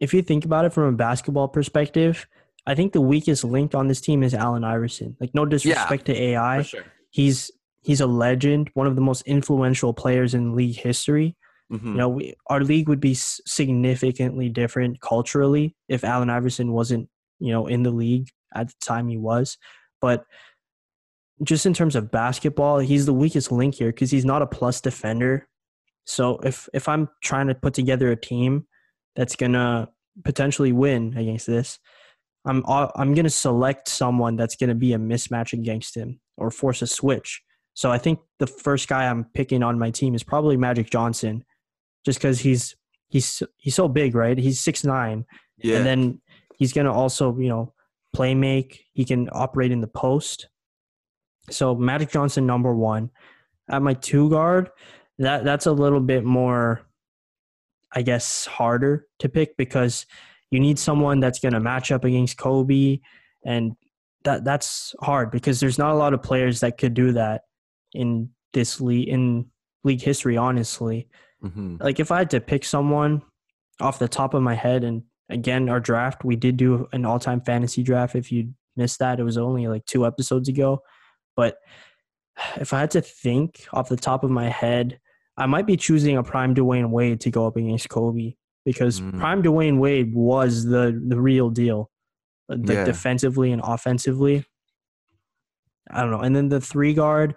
[0.00, 2.26] if you think about it from a basketball perspective,
[2.66, 5.16] I think the weakest link on this team is Allen Iverson.
[5.20, 6.84] Like no disrespect to AI, sure.
[7.10, 7.50] he's
[7.82, 11.36] he's a legend, one of the most influential players in league history.
[11.72, 11.88] Mm-hmm.
[11.88, 17.08] You know, we, our league would be significantly different culturally if Allen Iverson wasn't,
[17.38, 19.56] you know, in the league at the time he was.
[20.00, 20.24] But
[21.42, 24.80] just in terms of basketball, he's the weakest link here because he's not a plus
[24.80, 25.48] defender.
[26.04, 28.66] So if if I'm trying to put together a team
[29.16, 29.88] that's gonna
[30.24, 31.78] potentially win against this,
[32.44, 36.82] I'm uh, I'm gonna select someone that's gonna be a mismatch against him or force
[36.82, 37.40] a switch.
[37.74, 41.44] So I think the first guy I'm picking on my team is probably Magic Johnson,
[42.04, 42.76] just because he's
[43.08, 44.38] he's he's so big, right?
[44.38, 45.24] He's six nine,
[45.58, 45.76] Yeah.
[45.78, 46.20] and then
[46.56, 47.72] he's gonna also you know
[48.12, 48.84] play make.
[48.92, 50.48] He can operate in the post.
[51.50, 53.10] So Magic Johnson number one.
[53.70, 54.70] At my two guard,
[55.18, 56.82] that that's a little bit more,
[57.92, 60.04] I guess, harder to pick because
[60.50, 62.98] you need someone that's going to match up against Kobe,
[63.46, 63.72] and
[64.24, 67.42] that that's hard because there's not a lot of players that could do that
[67.92, 69.46] in this league in
[69.84, 70.36] league history.
[70.36, 71.08] Honestly,
[71.42, 73.22] hmm like if I had to pick someone
[73.80, 77.18] off the top of my head, and again, our draft, we did do an all
[77.18, 78.14] time fantasy draft.
[78.14, 80.82] If you missed that, it was only like two episodes ago.
[81.36, 81.56] But
[82.56, 84.98] if I had to think off the top of my head,
[85.36, 88.34] I might be choosing a prime Dwyane Wade to go up against Kobe
[88.64, 89.18] because Mm.
[89.18, 91.90] prime Dwyane Wade was the the real deal,
[92.48, 92.84] like Yeah.
[92.84, 94.44] defensively and offensively.
[95.90, 96.20] I don't know.
[96.20, 97.34] And then the three guard,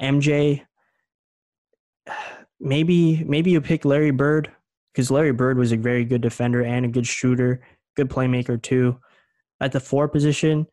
[0.00, 0.64] MJ.
[2.60, 4.50] Maybe maybe you pick Larry Bird
[4.92, 7.60] because Larry Bird was a very good defender and a good shooter,
[7.96, 8.98] good playmaker too.
[9.60, 10.66] At the four position,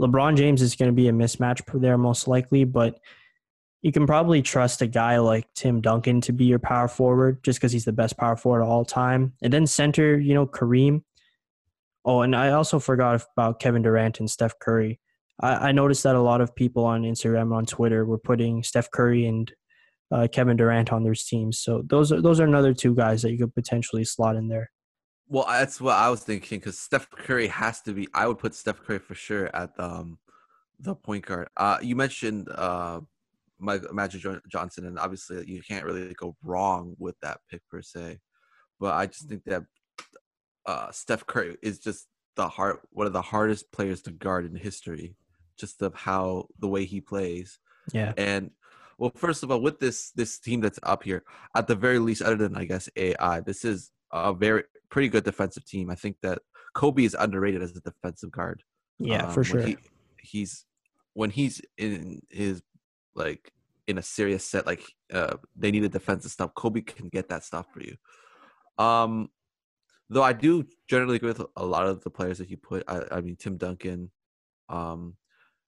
[0.00, 2.98] LeBron James is going to be a mismatch there most likely, but
[3.82, 7.58] you can probably trust a guy like Tim Duncan to be your power forward just
[7.58, 9.32] because he's the best power forward of all time.
[9.42, 11.02] And then center, you know, Kareem.
[12.04, 15.00] Oh, and I also forgot about Kevin Durant and Steph Curry.
[15.40, 18.90] I, I noticed that a lot of people on Instagram on Twitter were putting Steph
[18.90, 19.52] Curry and
[20.10, 21.58] uh, Kevin Durant on their teams.
[21.58, 24.70] So those are those are another two guys that you could potentially slot in there.
[25.28, 28.06] Well, that's what I was thinking because Steph Curry has to be.
[28.14, 30.18] I would put Steph Curry for sure at the, um,
[30.78, 31.48] the point guard.
[31.56, 33.00] Uh, you mentioned uh,
[33.58, 38.20] Mike, Magic Johnson, and obviously you can't really go wrong with that pick per se.
[38.78, 39.64] But I just think that
[40.64, 44.54] uh, Steph Curry is just the hard one of the hardest players to guard in
[44.54, 45.16] history,
[45.58, 47.58] just of how the way he plays.
[47.92, 48.12] Yeah.
[48.16, 48.50] And
[48.98, 51.22] well, first of all, with this this team that's up here,
[51.54, 55.24] at the very least, other than I guess AI, this is a very pretty good
[55.24, 55.90] defensive team.
[55.90, 56.38] I think that
[56.74, 58.62] Kobe is underrated as a defensive guard.
[58.98, 59.60] Yeah, Um, for sure.
[59.62, 59.76] he-
[60.20, 60.64] he's
[61.14, 62.62] when he's in his
[63.14, 63.52] like
[63.86, 64.82] in a serious set, like
[65.12, 66.54] uh, they need a defensive stuff.
[66.54, 67.96] Kobe can get that stuff for you.
[68.78, 69.28] Um,
[70.10, 72.82] though I do generally agree with a lot of the players that you put.
[72.88, 74.10] I, I mean, Tim Duncan,
[74.68, 75.16] um,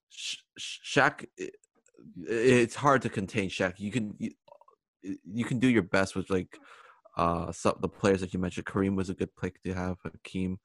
[0.09, 1.25] Sh- Sh- Shaq.
[2.27, 3.79] It's hard to contain Shaq.
[3.79, 4.31] You can you,
[5.23, 6.57] you can do your best with like
[7.17, 8.65] uh some the players that you mentioned.
[8.65, 9.97] Kareem was a good pick to have.
[10.03, 10.59] Hakeem,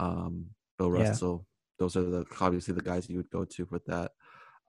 [0.00, 0.46] um,
[0.78, 1.08] Bill Yeah.
[1.08, 1.46] Russell.
[1.78, 4.12] Those are the obviously the guys you would go to with that.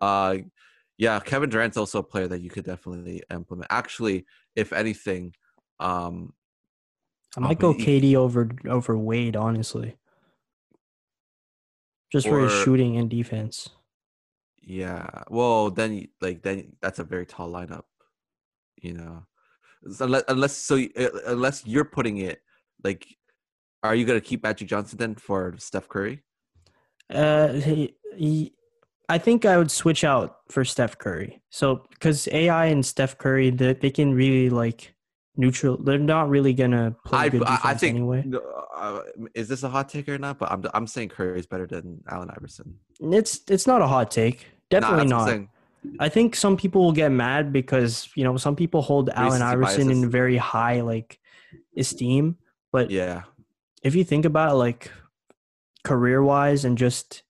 [0.01, 0.37] Uh,
[0.97, 3.67] yeah, Kevin Durant's also a player that you could definitely implement.
[3.69, 5.33] Actually, if anything,
[5.79, 6.33] um,
[7.37, 9.97] I might go Oh, KD over over Wade, honestly.
[12.11, 13.69] Just for his shooting and defense.
[14.65, 15.23] Yeah.
[15.29, 17.83] Well, then like then that's a very tall lineup,
[18.81, 19.25] you know.
[19.91, 22.41] So unless, unless so uh, unless you're putting it
[22.83, 23.07] like,
[23.83, 26.23] are you gonna keep Magic Johnson then for Steph Curry?
[27.13, 28.53] Uh, he, he,
[29.07, 31.41] I think I would switch out for Steph Curry.
[31.51, 34.95] So because AI and Steph Curry, they, they can really like
[35.37, 35.77] neutral.
[35.77, 37.97] They're not really gonna play I, good defense I think.
[37.97, 38.25] anyway.
[38.75, 39.01] Uh,
[39.35, 40.39] is this a hot take or not?
[40.39, 42.79] But I'm I'm saying Curry is better than Allen Iverson.
[42.99, 44.47] It's it's not a hot take.
[44.71, 45.49] Nah, Definitely I'm not.
[45.99, 49.87] I think some people will get mad because you know some people hold Allen Iverson
[49.87, 50.03] biases.
[50.03, 51.19] in very high like
[51.77, 52.37] esteem,
[52.71, 53.23] but Yeah.
[53.83, 54.91] if you think about it, like
[55.83, 57.21] career wise and just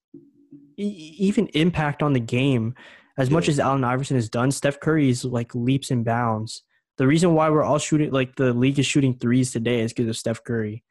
[0.78, 2.76] e- even impact on the game,
[3.18, 6.64] as much as Allen Iverson has done, Steph Curry is like leaps and bounds.
[6.98, 10.08] The reason why we're all shooting like the league is shooting threes today is because
[10.08, 10.82] of Steph Curry.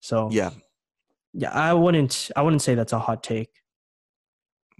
[0.00, 0.50] So Yeah.
[1.32, 3.48] yeah, I wouldn't I wouldn't say that's a hot take.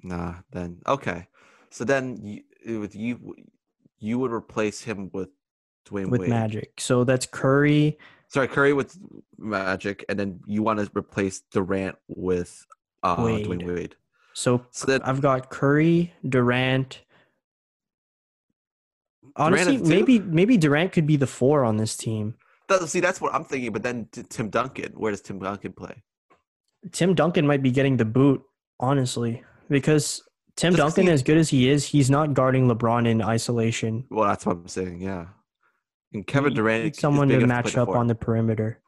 [0.06, 0.34] Nah.
[0.52, 1.28] Then okay.
[1.70, 3.34] So then you, with you,
[3.98, 5.28] you would replace him with
[5.88, 6.30] Dwyane with Wade.
[6.30, 6.80] Magic.
[6.80, 7.98] So that's Curry.
[8.28, 8.96] Sorry, Curry with
[9.38, 12.64] Magic, and then you want to replace Durant with
[13.02, 13.46] uh, Wade.
[13.46, 13.96] Dwyane Wade.
[14.32, 17.00] So So then I've got Curry, Durant.
[19.36, 19.84] Durant Honestly, two?
[19.84, 22.34] maybe maybe Durant could be the four on this team.
[22.68, 23.72] that- see that's what I'm thinking.
[23.72, 26.02] But then Tim Duncan, where does Tim Duncan play?
[26.92, 28.42] Tim Duncan might be getting the boot,
[28.78, 30.22] honestly, because
[30.56, 34.04] Tim Just Duncan, he- as good as he is, he's not guarding LeBron in isolation.
[34.10, 35.00] Well, that's what I'm saying.
[35.02, 35.26] Yeah.
[36.12, 38.80] And Kevin Durant someone to match the up on the perimeter.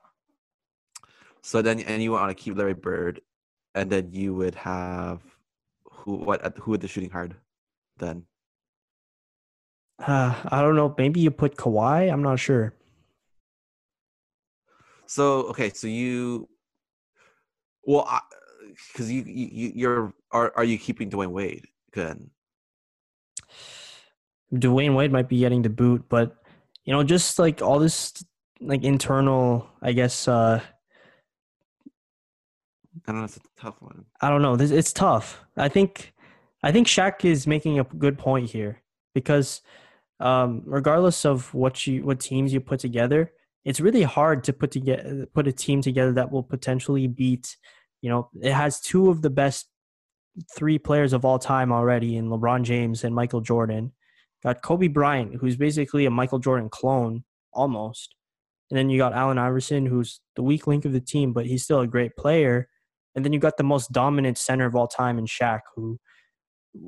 [1.42, 3.20] So then, and you want to keep Larry Bird,
[3.74, 5.20] and then you would have
[5.84, 6.14] who?
[6.16, 6.56] What?
[6.58, 7.34] Who would the shooting hard?
[7.98, 8.24] Then
[9.98, 10.94] Uh, I don't know.
[10.96, 12.10] Maybe you put Kawhi.
[12.12, 12.72] I'm not sure.
[15.06, 15.70] so okay.
[15.70, 16.48] So you,
[17.84, 18.08] well,
[18.92, 21.66] because you, you you- you're are are you keeping Dwyane Wade?
[21.92, 22.30] Then
[24.52, 26.36] Dwyane Wade might be getting the boot, but
[26.84, 28.12] you know, just like all this
[28.60, 30.26] like internal, I guess.
[30.28, 30.60] uh
[33.06, 33.24] I don't know.
[33.24, 34.04] It's a tough one.
[34.20, 34.56] I don't know.
[34.56, 35.44] This it's tough.
[35.56, 36.12] I think
[36.62, 38.82] I think Shaq is making a good point here
[39.14, 39.60] because
[40.20, 43.32] um, regardless of what you what teams you put together,
[43.64, 47.56] it's really hard to put together put a team together that will potentially beat.
[48.00, 49.68] You know, it has two of the best
[50.56, 53.92] three players of all time already in LeBron James and Michael Jordan.
[54.42, 58.14] Got Kobe Bryant, who's basically a Michael Jordan clone almost.
[58.70, 61.64] And then you got Allen Iverson, who's the weak link of the team, but he's
[61.64, 62.68] still a great player.
[63.14, 65.98] And then you got the most dominant center of all time in Shaq, who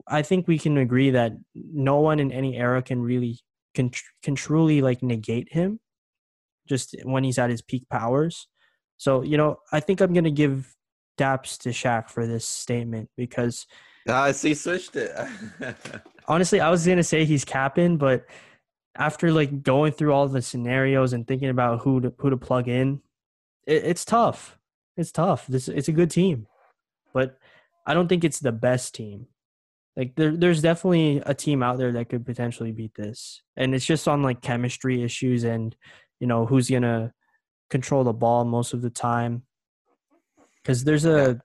[0.07, 3.41] I think we can agree that no one in any era can really
[3.75, 3.91] can
[4.23, 5.81] can truly like negate him
[6.69, 8.47] just when he's at his peak powers.
[8.97, 10.75] So, you know, I think I'm going to give
[11.21, 13.67] daps to Shaq for this statement because.
[14.09, 15.13] I uh, see, switched it.
[16.31, 18.25] honestly, I was going to say he's capping, but
[18.97, 22.69] after like going through all the scenarios and thinking about who to who to plug
[22.69, 23.01] in,
[23.67, 24.59] it, it's tough.
[24.97, 25.47] It's tough.
[25.49, 26.47] This it's a good team,
[27.13, 27.37] but
[27.87, 29.27] I don't think it's the best team.
[29.97, 33.85] Like there, there's definitely a team out there that could potentially beat this, and it's
[33.85, 35.77] just on like chemistry issues and
[36.21, 37.13] you know who's gonna
[37.71, 39.43] control the ball most of the time
[40.71, 41.41] because there's a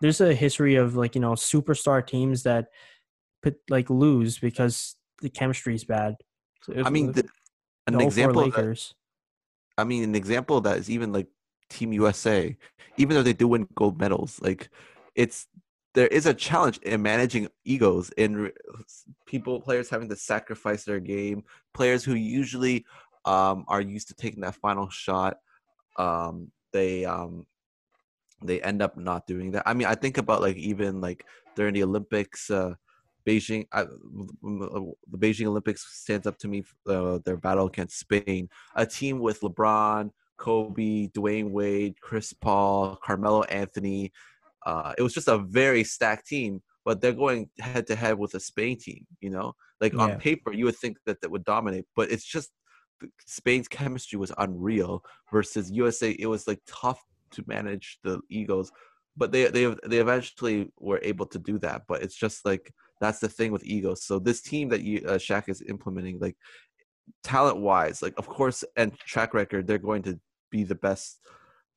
[0.00, 2.66] there's a history of like you know superstar teams that
[3.42, 6.14] put like lose because the chemistry is bad.
[6.62, 7.26] So I mean, the,
[7.86, 8.48] an example.
[8.50, 8.92] That,
[9.76, 11.26] I mean, an example that is even like
[11.68, 12.56] Team USA,
[12.96, 14.70] even though they do win gold medals, like
[15.16, 15.48] it's
[15.94, 18.52] there is a challenge in managing egos in
[19.26, 21.42] people players having to sacrifice their game
[21.72, 22.84] players who usually
[23.24, 25.38] um, are used to taking that final shot
[25.96, 27.46] um, they um,
[28.44, 29.62] they end up not doing that.
[29.66, 31.24] I mean, I think about like even like
[31.56, 32.74] during the Olympics, uh,
[33.26, 36.64] Beijing, I, the Beijing Olympics stands up to me.
[36.86, 43.42] Uh, their battle against Spain, a team with LeBron, Kobe, Dwyane Wade, Chris Paul, Carmelo
[43.44, 44.12] Anthony.
[44.66, 48.34] Uh, it was just a very stacked team, but they're going head to head with
[48.34, 49.06] a Spain team.
[49.20, 50.00] You know, like yeah.
[50.00, 52.50] on paper, you would think that that would dominate, but it's just
[53.26, 56.10] Spain's chemistry was unreal versus USA.
[56.10, 57.00] It was like tough
[57.34, 58.70] to manage the egos,
[59.16, 61.82] but they they they eventually were able to do that.
[61.88, 64.04] But it's just like that's the thing with egos.
[64.04, 66.36] So this team that you uh, Shaq is implementing, like
[67.22, 70.18] talent wise, like of course and track record, they're going to
[70.50, 71.18] be the best.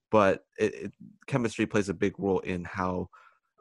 [0.09, 0.91] But it, it,
[1.27, 3.09] chemistry plays a big role in how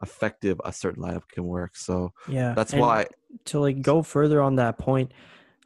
[0.03, 1.76] effective a certain lineup can work.
[1.76, 3.07] So yeah, that's why
[3.47, 5.12] to like go further on that point,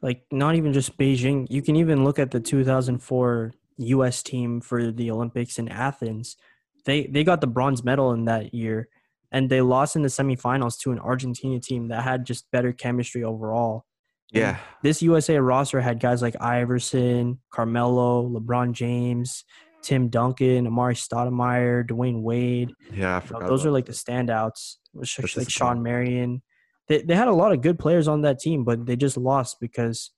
[0.01, 4.23] like not even just Beijing, you can even look at the 2004 U.S.
[4.23, 6.37] team for the Olympics in Athens.
[6.85, 8.87] They they got the bronze medal in that year,
[9.31, 13.23] and they lost in the semifinals to an Argentina team that had just better chemistry
[13.23, 13.85] overall.
[14.31, 19.43] Yeah, and this USA roster had guys like Iverson, Carmelo, LeBron James,
[19.81, 22.73] Tim Duncan, Amar'e Stoudemire, Dwyane Wade.
[22.93, 23.39] Yeah, I forgot.
[23.39, 24.77] You know, those are like the standouts.
[24.93, 26.41] Like Shawn Marion.
[26.87, 29.57] They they had a lot of good players on that team, but they just lost
[29.61, 30.11] because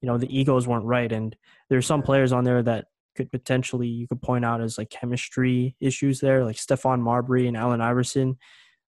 [0.00, 1.10] you know the egos weren't right.
[1.10, 1.34] And
[1.68, 5.76] there's some players on there that could potentially you could point out as like chemistry
[5.80, 8.38] issues there, like Stephon Marbury and Allen Iverson.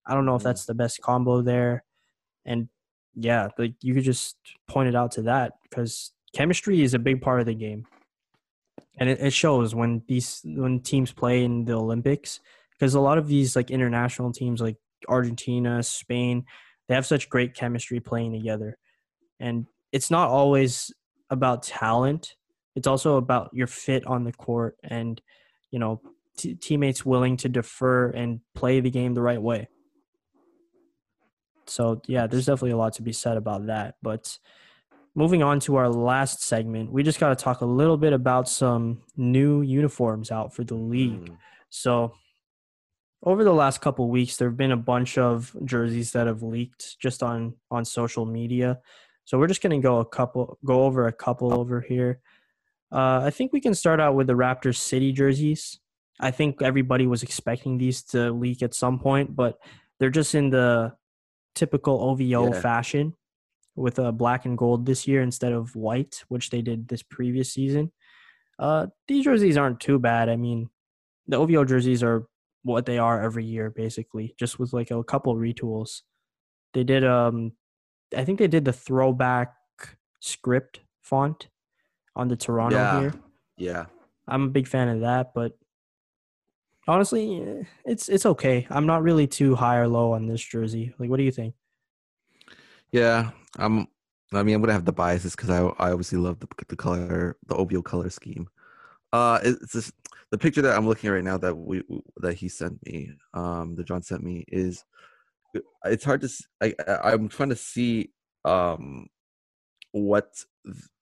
[0.07, 0.45] I don't know if mm.
[0.45, 1.85] that's the best combo there.
[2.45, 2.69] And
[3.15, 4.37] yeah, like you could just
[4.69, 7.87] point it out to that because chemistry is a big part of the game.
[8.99, 12.41] And it, it shows when these when teams play in the Olympics
[12.73, 14.77] because a lot of these like international teams like
[15.09, 16.45] Argentina, Spain,
[16.89, 18.77] they have such great chemistry playing together.
[19.41, 20.93] And it's not always
[21.31, 22.35] about talent
[22.75, 25.21] it's also about your fit on the court and
[25.71, 26.01] you know
[26.37, 29.69] t- teammates willing to defer and play the game the right way.
[31.67, 34.39] So yeah there's definitely a lot to be said about that but
[35.15, 38.49] moving on to our last segment we just got to talk a little bit about
[38.49, 41.31] some new uniforms out for the league.
[41.31, 41.37] Mm.
[41.71, 42.13] so
[43.23, 46.99] over the last couple weeks there have been a bunch of jerseys that have leaked
[46.99, 48.79] just on on social media.
[49.25, 52.21] So we're just going to go a couple go over a couple over here
[52.95, 55.81] uh, I think we can start out with the Raptors City jerseys.
[56.21, 59.59] I think everybody was expecting these to leak at some point, but
[59.99, 60.93] they're just in the
[61.57, 62.61] typical OVO yeah.
[62.61, 63.15] fashion
[63.75, 67.03] with a uh, black and gold this year instead of white, which they did this
[67.03, 67.91] previous season.
[68.61, 70.29] Uh, these jerseys aren't too bad.
[70.29, 70.71] I mean,
[71.27, 72.29] the OVO jerseys are
[72.63, 76.03] what they are every year, basically, just with like a couple retools.
[76.75, 77.55] They did, um,
[78.17, 79.53] I think they did the throwback
[80.21, 81.49] script font
[82.17, 83.01] on the Toronto yeah.
[83.01, 83.15] here.
[83.57, 83.87] Yeah.
[84.27, 85.53] I'm a big fan of that, but
[86.89, 88.67] honestly, it's it's okay.
[88.71, 90.95] I'm not really too high or low on this jersey.
[90.99, 91.55] Like, what do you think?
[92.93, 93.87] Yeah, I'm.
[94.33, 97.37] I mean, I'm gonna have the biases because I I obviously love the the color,
[97.47, 98.49] the OVO color scheme.
[99.13, 99.93] Uh, it's just,
[100.31, 101.83] the picture that I'm looking at right now that we
[102.17, 104.85] that he sent me, um, that John sent me is
[105.85, 106.29] it's hard to.
[106.61, 108.11] I I'm trying to see
[108.45, 109.07] um
[109.95, 110.35] what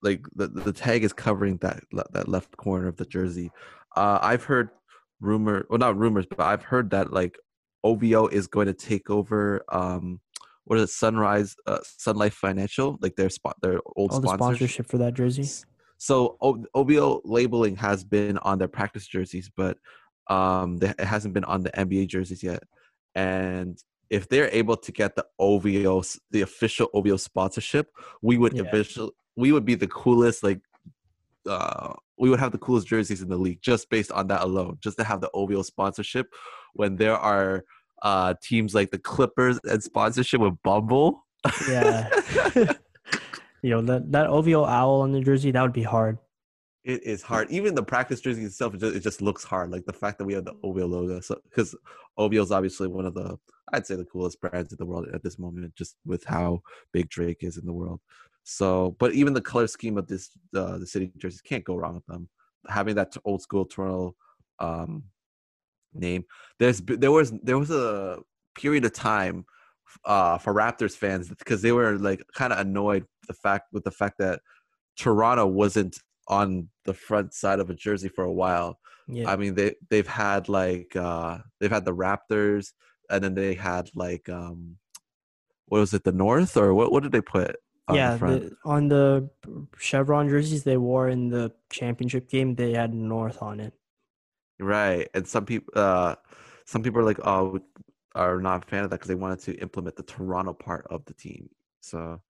[0.03, 1.83] like the the tag is covering that
[2.13, 3.51] that left corner of the jersey.
[3.97, 4.69] Uh, I've heard
[5.21, 7.39] rumor, well, not rumors, but I've heard that like
[7.85, 9.65] OVO is going to take over.
[9.71, 10.21] Um,
[10.65, 10.93] what is it?
[10.93, 14.39] Sunrise, uh, Sun Life Financial, like their spot, their old All the sponsorship.
[14.39, 15.49] sponsorship for that jersey.
[15.97, 19.79] So o- OVO labeling has been on their practice jerseys, but
[20.29, 22.63] um, they, it hasn't been on the NBA jerseys yet.
[23.15, 23.79] And
[24.13, 27.91] if they're able to get the OVO, the official OVO sponsorship,
[28.21, 28.65] we would Yeah.
[28.65, 30.43] eventually, we would be the coolest.
[30.43, 30.61] Like,
[31.49, 34.77] uh, we would have the coolest jerseys in the league just based on that alone.
[34.81, 36.27] Just to have the OVO sponsorship,
[36.75, 37.65] when there are
[38.03, 41.25] uh, teams like the Clippers and sponsorship with Bumble.
[41.67, 42.11] Yeah.
[43.63, 46.19] you know that that OVO owl on the jersey that would be hard.
[46.85, 47.51] It is hard.
[47.51, 49.71] Even the practice jersey itself, it just, it just looks hard.
[49.71, 51.21] Like the fact that we have the OVO logo.
[51.21, 51.77] So because
[52.19, 53.39] OVO is obviously one of the,
[53.73, 56.63] I'd say the coolest brands in the world at this moment, just with how
[56.93, 58.01] big Drake is in the world.
[58.43, 61.95] So, but even the color scheme of this, uh, the city jerseys can't go wrong
[61.95, 62.29] with them.
[62.69, 64.17] Having that old school Toronto
[64.59, 65.05] um,
[65.95, 66.25] name.
[66.59, 68.19] There's there was there was a
[68.55, 69.45] period of time
[70.05, 73.91] uh, for Raptors fans because they were like kind of annoyed the fact with the
[73.91, 74.41] fact that
[74.97, 78.79] Toronto wasn't on the front side of a jersey for a while.
[79.09, 79.31] Yeah.
[79.31, 82.73] I mean they they've had like uh they've had the Raptors
[83.11, 84.77] and then they had like um
[85.67, 87.57] what was it the North or what what did they put
[87.89, 88.43] on yeah, the front?
[88.43, 89.31] the, on the
[89.79, 93.75] chevron jerseys they wore in the championship game, they had North on it.
[94.61, 96.15] Right, and some people, uh,
[96.67, 97.59] some people are like, oh,
[98.15, 101.05] are not a fan of that because they wanted to implement the Toronto part of
[101.07, 101.49] the team.
[101.81, 102.21] So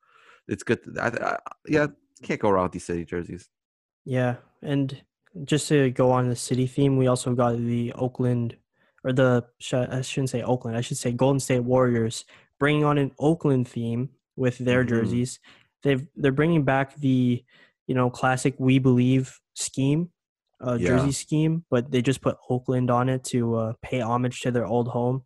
[0.49, 0.83] it's good.
[0.85, 1.89] To, I, I, yeah,
[2.23, 3.49] can't go wrong with these city jerseys.
[4.05, 5.01] Yeah, and
[5.45, 8.57] just to go on the city theme, we also got the Oakland,
[9.05, 12.25] or the I shouldn't say Oakland, I should say Golden State Warriors,
[12.59, 14.89] bringing on an Oakland theme with their Mhm.
[14.89, 15.41] jerseys.
[15.83, 17.45] They've they're bringing back the
[17.87, 20.11] you know classic We Believe scheme,
[20.61, 20.89] uh, Yeah.
[20.89, 24.67] jersey scheme, but they just put Oakland on it to uh, pay homage to their
[24.67, 25.25] old home.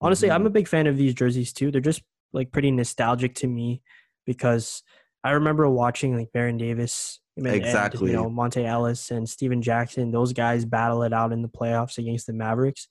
[0.00, 1.70] Honestly, I'm a big fan of these jerseys too.
[1.70, 2.02] They're just
[2.32, 3.82] like pretty nostalgic to me
[4.26, 4.82] because
[5.24, 8.10] I remember watching like Baron Davis, and, and, Exactly.
[8.10, 10.10] you know Monta Ellis and Stephen Jackson.
[10.10, 12.88] Those guys battle it out in the playoffs against the Mavericks.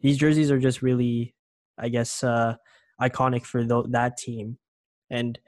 [0.00, 1.34] These jerseys are just really,
[1.78, 2.56] I guess, uh,
[3.00, 4.58] iconic for tho- that team,
[5.10, 5.38] and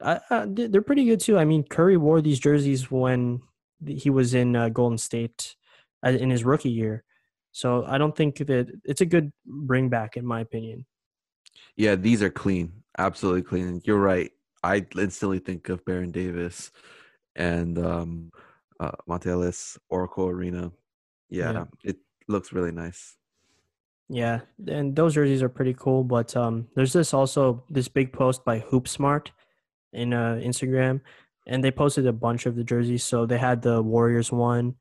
[0.00, 1.36] I, I, they- they're pretty good too.
[1.38, 3.40] I mean, Curry wore these jerseys when
[3.86, 5.56] he was in uh, Golden State
[6.06, 7.04] uh, in his rookie year.
[7.52, 10.86] So I don't think that it's a good bring back, in my opinion.
[11.76, 13.80] Yeah, these are clean, absolutely clean.
[13.84, 14.30] You're right.
[14.62, 16.70] I instantly think of Baron Davis
[17.38, 18.30] and um,
[18.80, 20.70] uh, Monta Ellis, Oracle Arena.
[21.30, 21.64] Yeah, Yeah.
[21.84, 21.96] it
[22.28, 23.16] looks really nice.
[24.10, 26.02] Yeah, and those jerseys are pretty cool.
[26.04, 29.30] But um, there's this also this big post by Hoop Smart
[29.92, 31.00] in uh, Instagram,
[31.46, 33.04] and they posted a bunch of the jerseys.
[33.04, 34.74] So they had the Warriors one,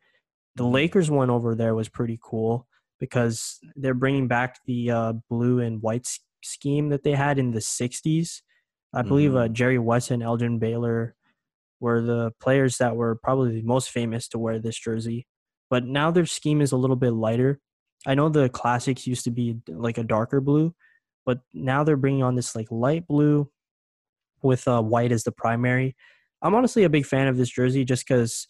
[0.56, 0.72] the Mhm.
[0.74, 2.68] Lakers one over there was pretty cool
[3.00, 6.08] because they're bringing back the uh, blue and white
[6.42, 8.42] scheme that they had in the '60s.
[8.94, 11.16] I believe uh, Jerry West and Elgin Baylor
[11.80, 15.28] were the players that were probably the most famous to wear this jersey.
[15.70, 17.60] But now their scheme is a little bit lighter.
[18.06, 20.74] I know the classics used to be like a darker blue,
[21.26, 23.50] but now they're bringing on this like light blue
[24.42, 25.96] with uh, white as the primary.
[26.42, 28.48] I'm honestly a big fan of this jersey just because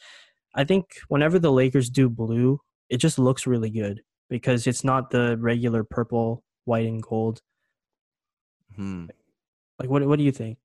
[0.53, 2.59] I think whenever the Lakers do blue,
[2.89, 7.41] it just looks really good because it's not the regular purple, white, and gold.
[8.75, 9.05] Hmm.
[9.79, 10.57] Like, what what do you think?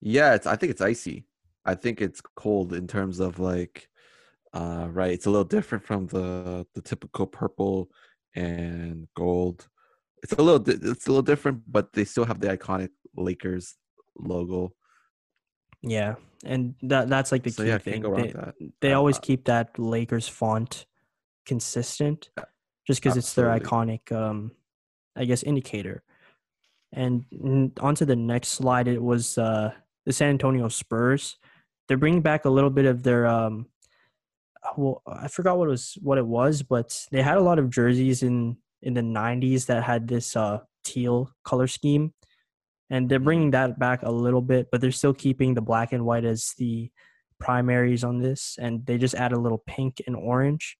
[0.00, 0.46] Yeah, it's.
[0.46, 1.26] I think it's icy.
[1.64, 3.88] I think it's cold in terms of like,
[4.54, 5.12] uh, right.
[5.12, 7.90] It's a little different from the the typical purple
[8.34, 9.68] and gold.
[10.22, 10.60] It's a little.
[10.60, 13.76] di- It's a little different, but they still have the iconic Lakers
[14.16, 14.72] logo.
[15.82, 18.02] Yeah, and that that's like the So key yeah, thing.
[18.02, 20.86] can't go wrong They, they Uh, always keep that Lakers font
[21.46, 22.44] consistent, Yeah,
[22.86, 24.52] just because it's their iconic, um,
[25.16, 26.02] I guess, indicator.
[26.92, 27.24] And
[27.80, 29.72] onto the next slide, it was uh,
[30.08, 31.36] the San Antonio Spurs.
[31.86, 33.26] They're bringing back a little bit of their.
[33.26, 33.66] Um,
[34.76, 37.68] well, I forgot what it was what it was, but they had a lot of
[37.70, 42.14] jerseys in in the '90s that had this uh, teal color scheme,
[42.90, 43.24] and they're Mhm.
[43.24, 46.54] bringing that back a little bit, but they're still keeping the black and white as
[46.56, 46.90] the
[47.38, 50.78] primaries on this, and they just add a little pink and orange.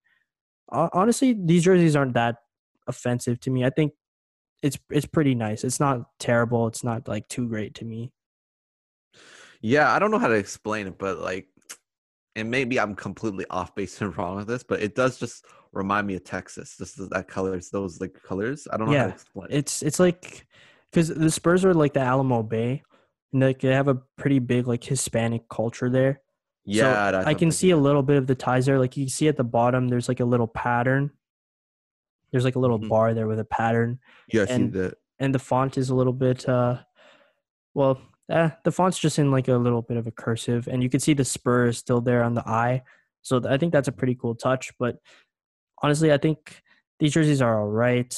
[0.73, 2.37] Hon- Honestly, these jerseys aren't that
[2.87, 3.65] offensive to me.
[3.65, 3.93] I think
[4.63, 5.65] it's it's pretty nice.
[5.65, 6.67] It's not terrible.
[6.67, 8.13] It's not like too great to me.
[9.61, 11.49] Yeah, I don't know how to explain it, but like,
[12.37, 16.07] and maybe I'm completely off base and wrong with this, but it does just remind
[16.07, 16.77] me of Texas.
[16.79, 18.69] Just that colors, those like colors.
[18.73, 19.47] I don't know how Yeah, to explain.
[19.51, 19.57] it.
[19.57, 20.47] It's it's like
[20.91, 22.83] because the Spurs are like the Alamo Bay,
[23.33, 26.21] and like they have a pretty big like Hispanic culture there.
[26.65, 28.79] Yeah, that's I can see a little bit of the ties there.
[28.79, 31.11] Like you can see at the bottom, there's like a little pattern.
[32.31, 32.89] There's like a little Mhm.
[32.91, 33.99] bar there with a pattern.
[34.33, 34.99] Yeah, I see that.
[35.19, 36.49] and the font is a little bit.
[36.49, 36.79] uh
[37.75, 38.01] Well,
[38.31, 41.01] eh, the font's just in like a little bit of a cursive, and you can
[41.01, 42.83] see the spur is still there on the eye.
[43.23, 44.73] So I think that's a pretty cool touch.
[44.79, 44.97] But
[45.83, 46.63] honestly, I think
[47.01, 48.15] these jerseys are all right.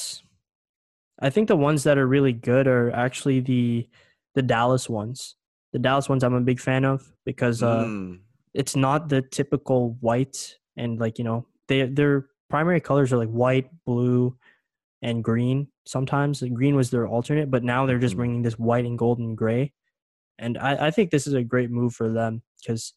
[1.20, 3.88] I think the ones that are really good are actually the
[4.34, 5.36] the Dallas ones.
[5.72, 8.20] The Dallas ones I'm a big fan of because uh, Mm.
[8.54, 13.28] it's not the typical white and like you know they their primary colors are like
[13.28, 14.36] white, blue,
[15.02, 15.68] and green.
[15.86, 18.18] Sometimes green was their alternate, but now they're just Mhm.
[18.18, 19.72] bringing this white and golden gray,
[20.41, 22.95] and I, I think this is a great move for them because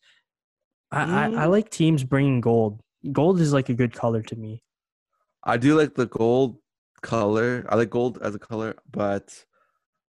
[0.92, 1.50] I, I, I Mm.
[1.52, 2.80] like teams bringing gold.
[3.12, 4.64] Gold is like a good color to me.
[5.44, 6.58] I do like the gold
[7.02, 7.66] color.
[7.70, 9.28] I like gold as a color, but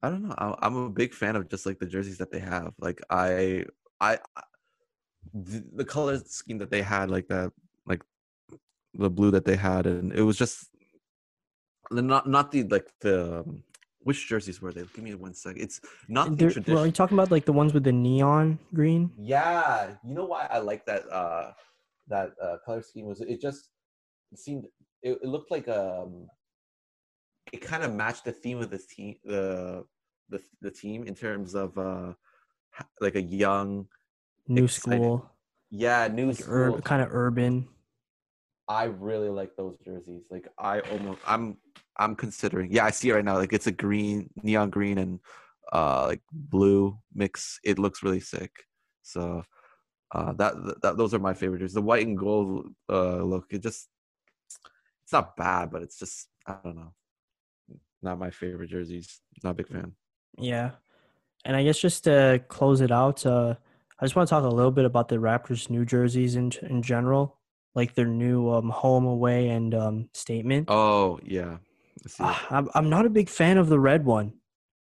[0.04, 0.36] I don't know.
[0.38, 2.74] I- I'm a big fan of just like the jerseys that they have.
[2.80, 3.66] Like I,
[4.00, 4.44] I, I-
[5.34, 7.52] the, the color scheme that they had, like that,
[7.88, 8.04] like
[8.94, 10.70] the blue that they had, and it was just
[11.90, 13.64] the- not not the like the um,
[14.06, 14.84] which jerseys were they?
[14.94, 15.62] Give me one second.
[15.66, 18.60] It's not the They're- well, are you talking about like the ones with the neon
[18.74, 19.12] green?
[19.18, 21.52] Yeah, you know why I like that uh
[22.08, 23.70] that uh color scheme was it just
[24.36, 24.66] seemed
[25.02, 26.28] it, it looked like um
[27.52, 29.84] it kind of matched the theme of the team the
[30.30, 32.14] the the team in terms of uh
[33.02, 33.88] like a young
[34.48, 35.00] New Exciting.
[35.02, 35.32] school,
[35.72, 36.76] yeah new like school.
[36.78, 37.68] ur- kind of urban.
[38.68, 40.24] I really like those jerseys.
[40.30, 41.58] Like I almost I'm
[41.98, 42.72] I'm considering.
[42.72, 43.38] Yeah, I see it right now.
[43.38, 45.20] Like it's a green, neon green and
[45.72, 47.60] uh like blue mix.
[47.64, 48.52] It looks really sick.
[49.04, 49.44] So
[50.14, 51.76] uh that, that those are my favorite jerseys.
[51.76, 53.88] The white and gold uh look, it just
[55.04, 56.94] it's not bad, but it's just I don't know.
[58.02, 59.20] Not my favorite jerseys.
[59.44, 59.94] Not a big fan.
[60.38, 60.72] Yeah.
[61.44, 63.56] And I guess just to close it out, uh,
[64.00, 66.82] I just want to talk a little bit about the Raptors' new jerseys in in
[66.82, 67.38] general,
[67.76, 70.70] like their new um, home, away, and um, statement.
[70.70, 71.58] Oh yeah.
[72.06, 72.28] I see it.
[72.28, 74.34] Ah, I'm I'm not a big fan of the red one.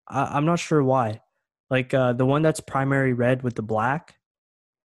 [0.08, 1.22] I, I'm not sure why.
[1.70, 4.16] Like uh, the one that's primary red with the black.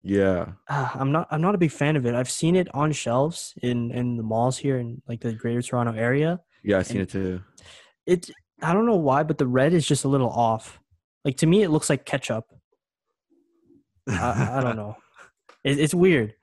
[0.05, 0.53] Yeah.
[0.69, 2.13] ah, I'm not I'm not a big fan of it.
[2.13, 5.93] I've seen it on shelves in in the malls here in like the Greater Toronto
[5.93, 6.41] area.
[6.63, 7.41] Yeah, I've seen it too.
[8.05, 8.29] It
[8.61, 10.79] I don't know why, but the red is just a little off.
[11.23, 12.45] Like to me, it looks like ketchup.
[14.07, 14.97] I, I don't know.
[15.63, 16.35] It, it's weird.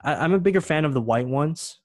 [0.00, 1.80] I, I'm a bigger fan of the white ones,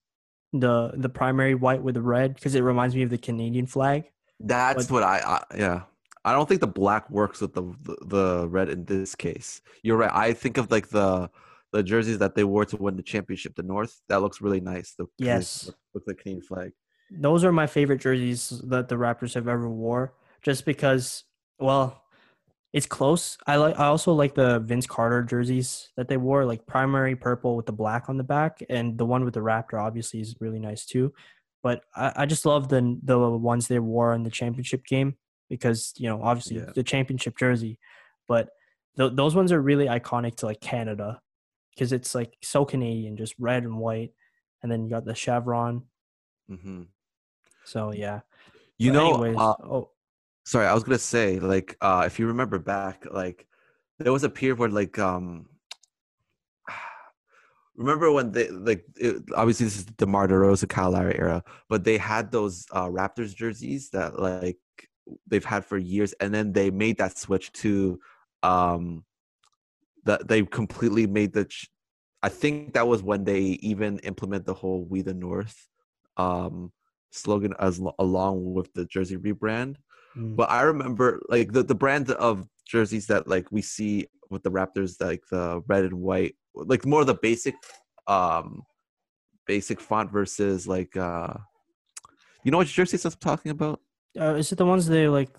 [0.54, 4.06] the the primary white with the red, because it reminds me of the Canadian flag.
[4.40, 5.82] That's But- what I, I yeah.
[6.26, 9.62] I don't think the black works with the, the the red in this case.
[9.82, 10.12] You're right.
[10.14, 11.30] I think of like the
[11.74, 14.00] the jerseys that they wore to win the championship, the North.
[14.08, 14.94] That looks really nice.
[14.98, 15.70] The Yes.
[15.94, 16.72] look like Canadian flag.
[17.12, 21.24] Those are my favorite jerseys that the Raptors have ever wore, just because.
[21.60, 22.03] Well,
[22.74, 23.38] it's close.
[23.46, 23.80] I like.
[23.80, 27.72] I also like the Vince Carter jerseys that they wore, like primary purple with the
[27.72, 31.14] black on the back, and the one with the Raptor obviously is really nice too.
[31.62, 35.16] But I, I just love the the ones they wore in the championship game
[35.50, 36.72] because you know obviously Yeah.
[36.74, 37.78] the championship jersey,
[38.28, 38.50] but
[38.98, 41.22] th- those ones are really iconic to like Canada
[41.76, 44.14] because it's like so Canadian, just red and white,
[44.64, 45.84] and then you got the chevron.
[46.50, 46.84] hmm
[47.66, 48.22] So yeah.
[48.80, 49.92] You But know, anyways, uh, oh
[50.44, 53.48] sorry, I was gonna say like uh if you remember back, like
[54.00, 55.48] there was a period where like um
[57.76, 61.98] remember when they like it, obviously this is the DeMar DeRozan Lowry era, but they
[61.98, 64.58] had those uh Raptors jerseys that like
[65.28, 68.00] they've had for years, and then they made that switch to
[68.42, 69.04] um
[70.06, 71.46] that they completely made the.
[71.46, 71.70] Ch-
[72.22, 75.68] I think that was when they even implement the whole "We the North"
[76.18, 76.72] um
[77.12, 79.76] slogan as along with the jersey rebrand.
[80.16, 84.44] Mm, But I remember like the, the brand of jerseys that like we see with
[84.44, 87.56] the Raptors, like the red and white, like more of the basic
[88.08, 88.64] um
[89.48, 91.34] basic font versus like uh
[92.44, 93.80] you know what jerseys I'm talking about?
[94.20, 95.30] uh, is it the ones they like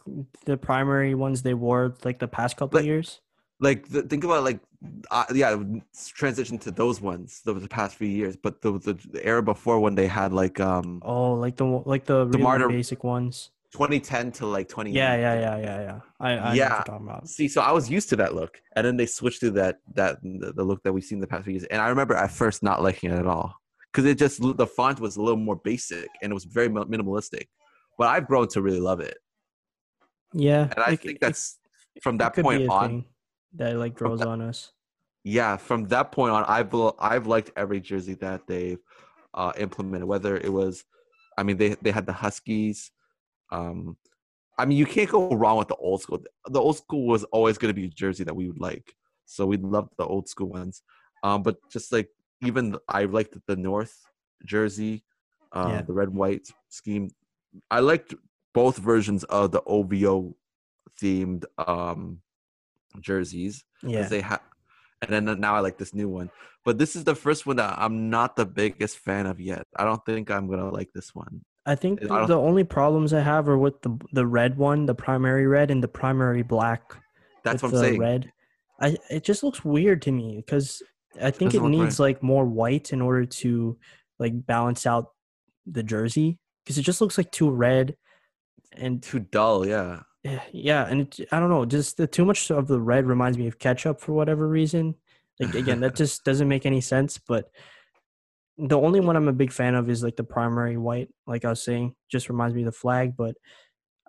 [0.46, 3.20] the primary ones they wore like the past couple Like- years?
[3.60, 4.58] Like the, think about like
[5.12, 5.56] uh, yeah,
[6.12, 9.78] transition to those ones the, the past few years, but the, the the era before
[9.78, 13.50] when they had like um Oh, like the like the really Martyr- basic ones.
[13.74, 16.00] 2010 to like 20 Yeah, yeah, yeah, yeah, yeah.
[16.20, 16.82] I, I Yeah.
[16.86, 17.28] talking about.
[17.28, 20.22] See, so I was used to that look, and then they switched to that that
[20.22, 21.64] the, look that we've seen the past few years.
[21.64, 23.54] And I remember at first not liking it at all
[23.92, 27.48] because it just the font was a little more basic and it was very minimalistic.
[27.98, 29.18] But I've grown to really love it,
[30.32, 31.58] Yeah, and I it- think it- that's
[32.02, 33.04] from that point on.
[33.54, 34.72] that like grows on us.
[35.24, 38.78] Yeah, from that point on, I've I've liked every jersey that they've
[39.32, 40.06] uh, implemented.
[40.06, 40.84] Whether it was,
[41.38, 42.90] I mean, they they had the Huskies,
[43.50, 43.96] um,
[44.58, 46.22] I mean, you can't go wrong with the old school.
[46.46, 48.94] The old school was always going to be a jersey that we would like,
[49.26, 50.82] so we love the old school ones.
[51.22, 52.08] Um, but just like
[52.42, 53.96] even I liked the North
[54.44, 55.02] jersey,
[55.52, 55.82] uh, Yeah.
[55.82, 57.10] the red white scheme.
[57.70, 58.14] I liked
[58.52, 60.36] both versions of the OVO
[61.02, 62.20] themed um
[63.00, 64.08] jerseys Yeah.
[64.08, 64.40] they have
[65.02, 66.30] and then now i like this new one
[66.64, 69.84] but this is the first one that i'm not the biggest fan of yet i
[69.84, 73.48] don't think i'm gonna like this one I think I the, only problems I have
[73.48, 76.94] are with the the red one, the primary red, and the primary black.
[77.42, 78.32] that's what i'm saying Red.
[78.80, 80.82] I it just looks weird to me because
[81.20, 83.78] I think it Doesn't needs like more white in order to
[84.18, 85.12] like balance out
[85.66, 87.96] the jersey because it just looks like too red
[88.72, 92.50] and too dull yeah Eh, yeah and it, i don't know just the too much
[92.50, 94.94] of the red reminds me of ketchup for whatever reason
[95.38, 97.50] like again that just doesn't make any sense but
[98.58, 101.50] the only one i'm a big fan of is like the primary white like i
[101.50, 103.34] was saying just reminds me of the flag but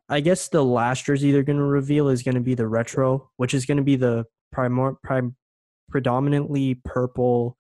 [0.10, 3.30] i guess the last jersey they're going to reveal is going to be the retro
[3.38, 4.24] which is going to be the
[4.56, 5.36] primor prime
[5.90, 7.58] predominantly purple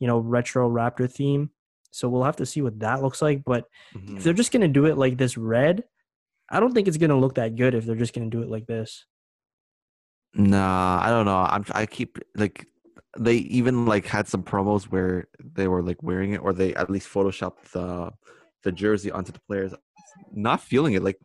[0.00, 1.50] you know retro raptor theme
[1.92, 4.16] so we'll have to see what that looks like but Mhm.
[4.16, 5.84] if they're just gonna do it like this red,
[6.50, 8.66] I don't think it's gonna look that good if they're just gonna do it like
[8.66, 9.06] this.
[10.34, 12.66] nah i don't know i'm i keep like
[13.18, 16.90] they even like had some promos where they were like wearing it or they at
[16.90, 18.10] least photoshopped the
[18.62, 19.72] the jersey onto the players
[20.32, 21.18] not feeling it like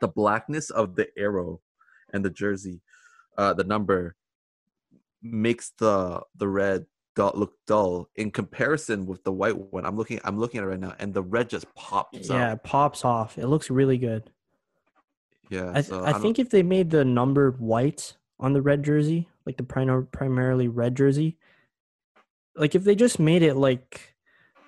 [0.00, 1.60] the blackness of the arrow
[2.12, 2.80] and the jersey
[3.38, 4.14] uh the number
[5.22, 6.86] makes the the red
[7.16, 10.68] dull, look dull in comparison with the white one i'm looking i'm looking at it
[10.68, 13.38] right now and the red just pops yeah, it pops off.
[13.38, 14.30] It looks really good.
[15.50, 18.62] yeah I, th- so I don't- think if they made the number white on the
[18.62, 21.38] red jersey, like the prim- primarily red jersey,
[22.54, 24.14] like if they just made it like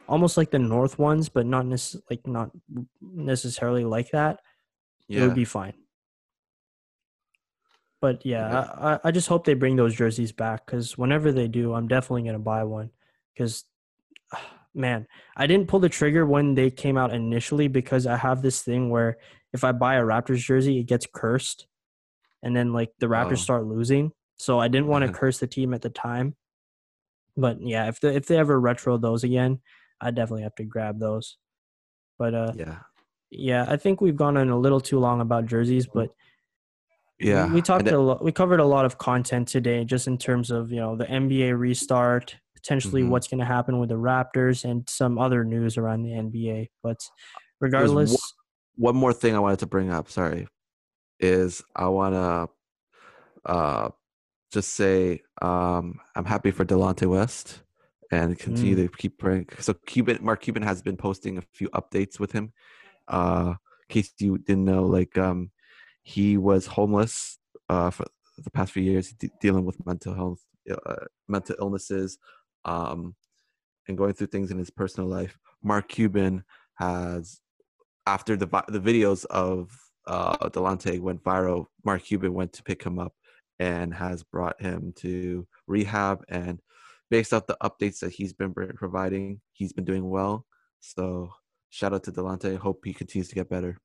[0.09, 2.51] almost like the North ones, but not nec- like not
[3.01, 4.41] necessarily like that,
[5.09, 5.75] it would be fine.
[8.01, 8.61] But yeah, Yeah.
[8.61, 11.89] I, I- I just hope they bring those jerseys back because whenever they do, I'm
[11.89, 12.91] definitely gonna buy one.
[13.35, 13.65] Because,
[14.75, 18.63] man, I didn't pull the trigger when they came out initially because I have this
[18.63, 19.19] thing where
[19.53, 21.67] if I buy a Raptors jersey, it gets cursed,
[22.43, 23.35] and then like the Raptors Oh.
[23.37, 24.13] start losing.
[24.37, 26.37] So I didn't want to curse the team at the time.
[27.37, 29.61] But yeah, if they if they ever retro those again,
[30.01, 31.37] I definitely have to grab those.
[32.19, 32.79] But uh, yeah
[33.31, 36.11] yeah, I think we've gone on a little too long about jerseys, but
[37.21, 38.23] yeah we and talked it- a lot.
[38.25, 41.59] We covered a lot of content today, just in terms of you know the NBA
[41.59, 43.11] restart, potentially Mhm.
[43.11, 46.71] what's going to happen with the Raptors, and some other news around the NBA.
[46.83, 46.99] But
[47.61, 48.17] regardless,
[48.77, 50.47] one more thing I wanted to bring up, sorry,
[51.21, 53.89] is I want to uh,
[54.53, 57.63] just say um, I'm happy for Delonte West
[58.11, 58.91] and continue Mm.
[58.91, 59.49] to keep praying.
[59.61, 62.53] So Cuban, Mark Cuban has been posting a few updates with him.
[63.07, 63.55] Uh,
[63.89, 65.51] in case you didn't know, like um,
[66.03, 67.39] he was homeless
[67.69, 68.07] uh, for
[68.39, 70.41] the past few years, de- dealing with mental health,
[70.71, 72.19] uh, mental illnesses,
[72.65, 73.15] um,
[73.89, 75.39] and going through things in his personal life.
[75.63, 77.41] Mark Cuban has
[78.07, 79.71] after the the videos of
[80.09, 83.13] uh, Delonte went viral, Mark Cuban went to pick him up
[83.61, 86.25] and has brought him to rehab.
[86.29, 86.61] And
[87.11, 90.47] based off the updates that he's been providing, he's been doing well.
[90.81, 91.31] So
[91.71, 92.57] shout out to Delonte.
[92.57, 93.79] Hope he continues to get better.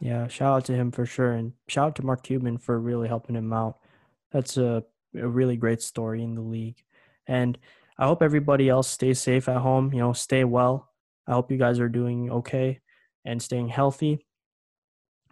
[0.00, 3.08] yeah, shout out to him for sure, and shout out to Mark Cuban for really
[3.08, 3.78] helping him out.
[4.32, 4.84] That's a
[5.14, 6.82] a really great story in the league,
[7.26, 7.56] and
[7.98, 9.92] I hope everybody else stays safe at home.
[9.92, 10.88] You know, stay well.
[11.28, 12.80] I hope you guys are doing okay
[13.24, 14.26] and staying healthy.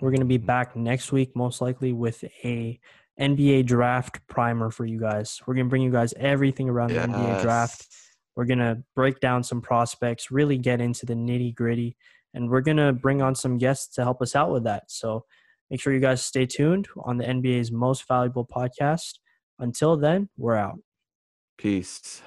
[0.00, 2.80] We're going to be back next week, most likely, with a
[3.20, 5.40] NBA draft primer for you guys.
[5.46, 7.86] We're going to bring you guys everything around the NBA draft.
[8.34, 11.96] We're going to break down some prospects, really get into the nitty gritty,
[12.32, 14.84] and we're going to bring on some guests to help us out with that.
[14.90, 15.24] So
[15.68, 19.18] make sure you guys stay tuned on the NBA's most valuable podcast.
[19.58, 20.78] Until then, we're out.
[21.58, 22.22] Peace.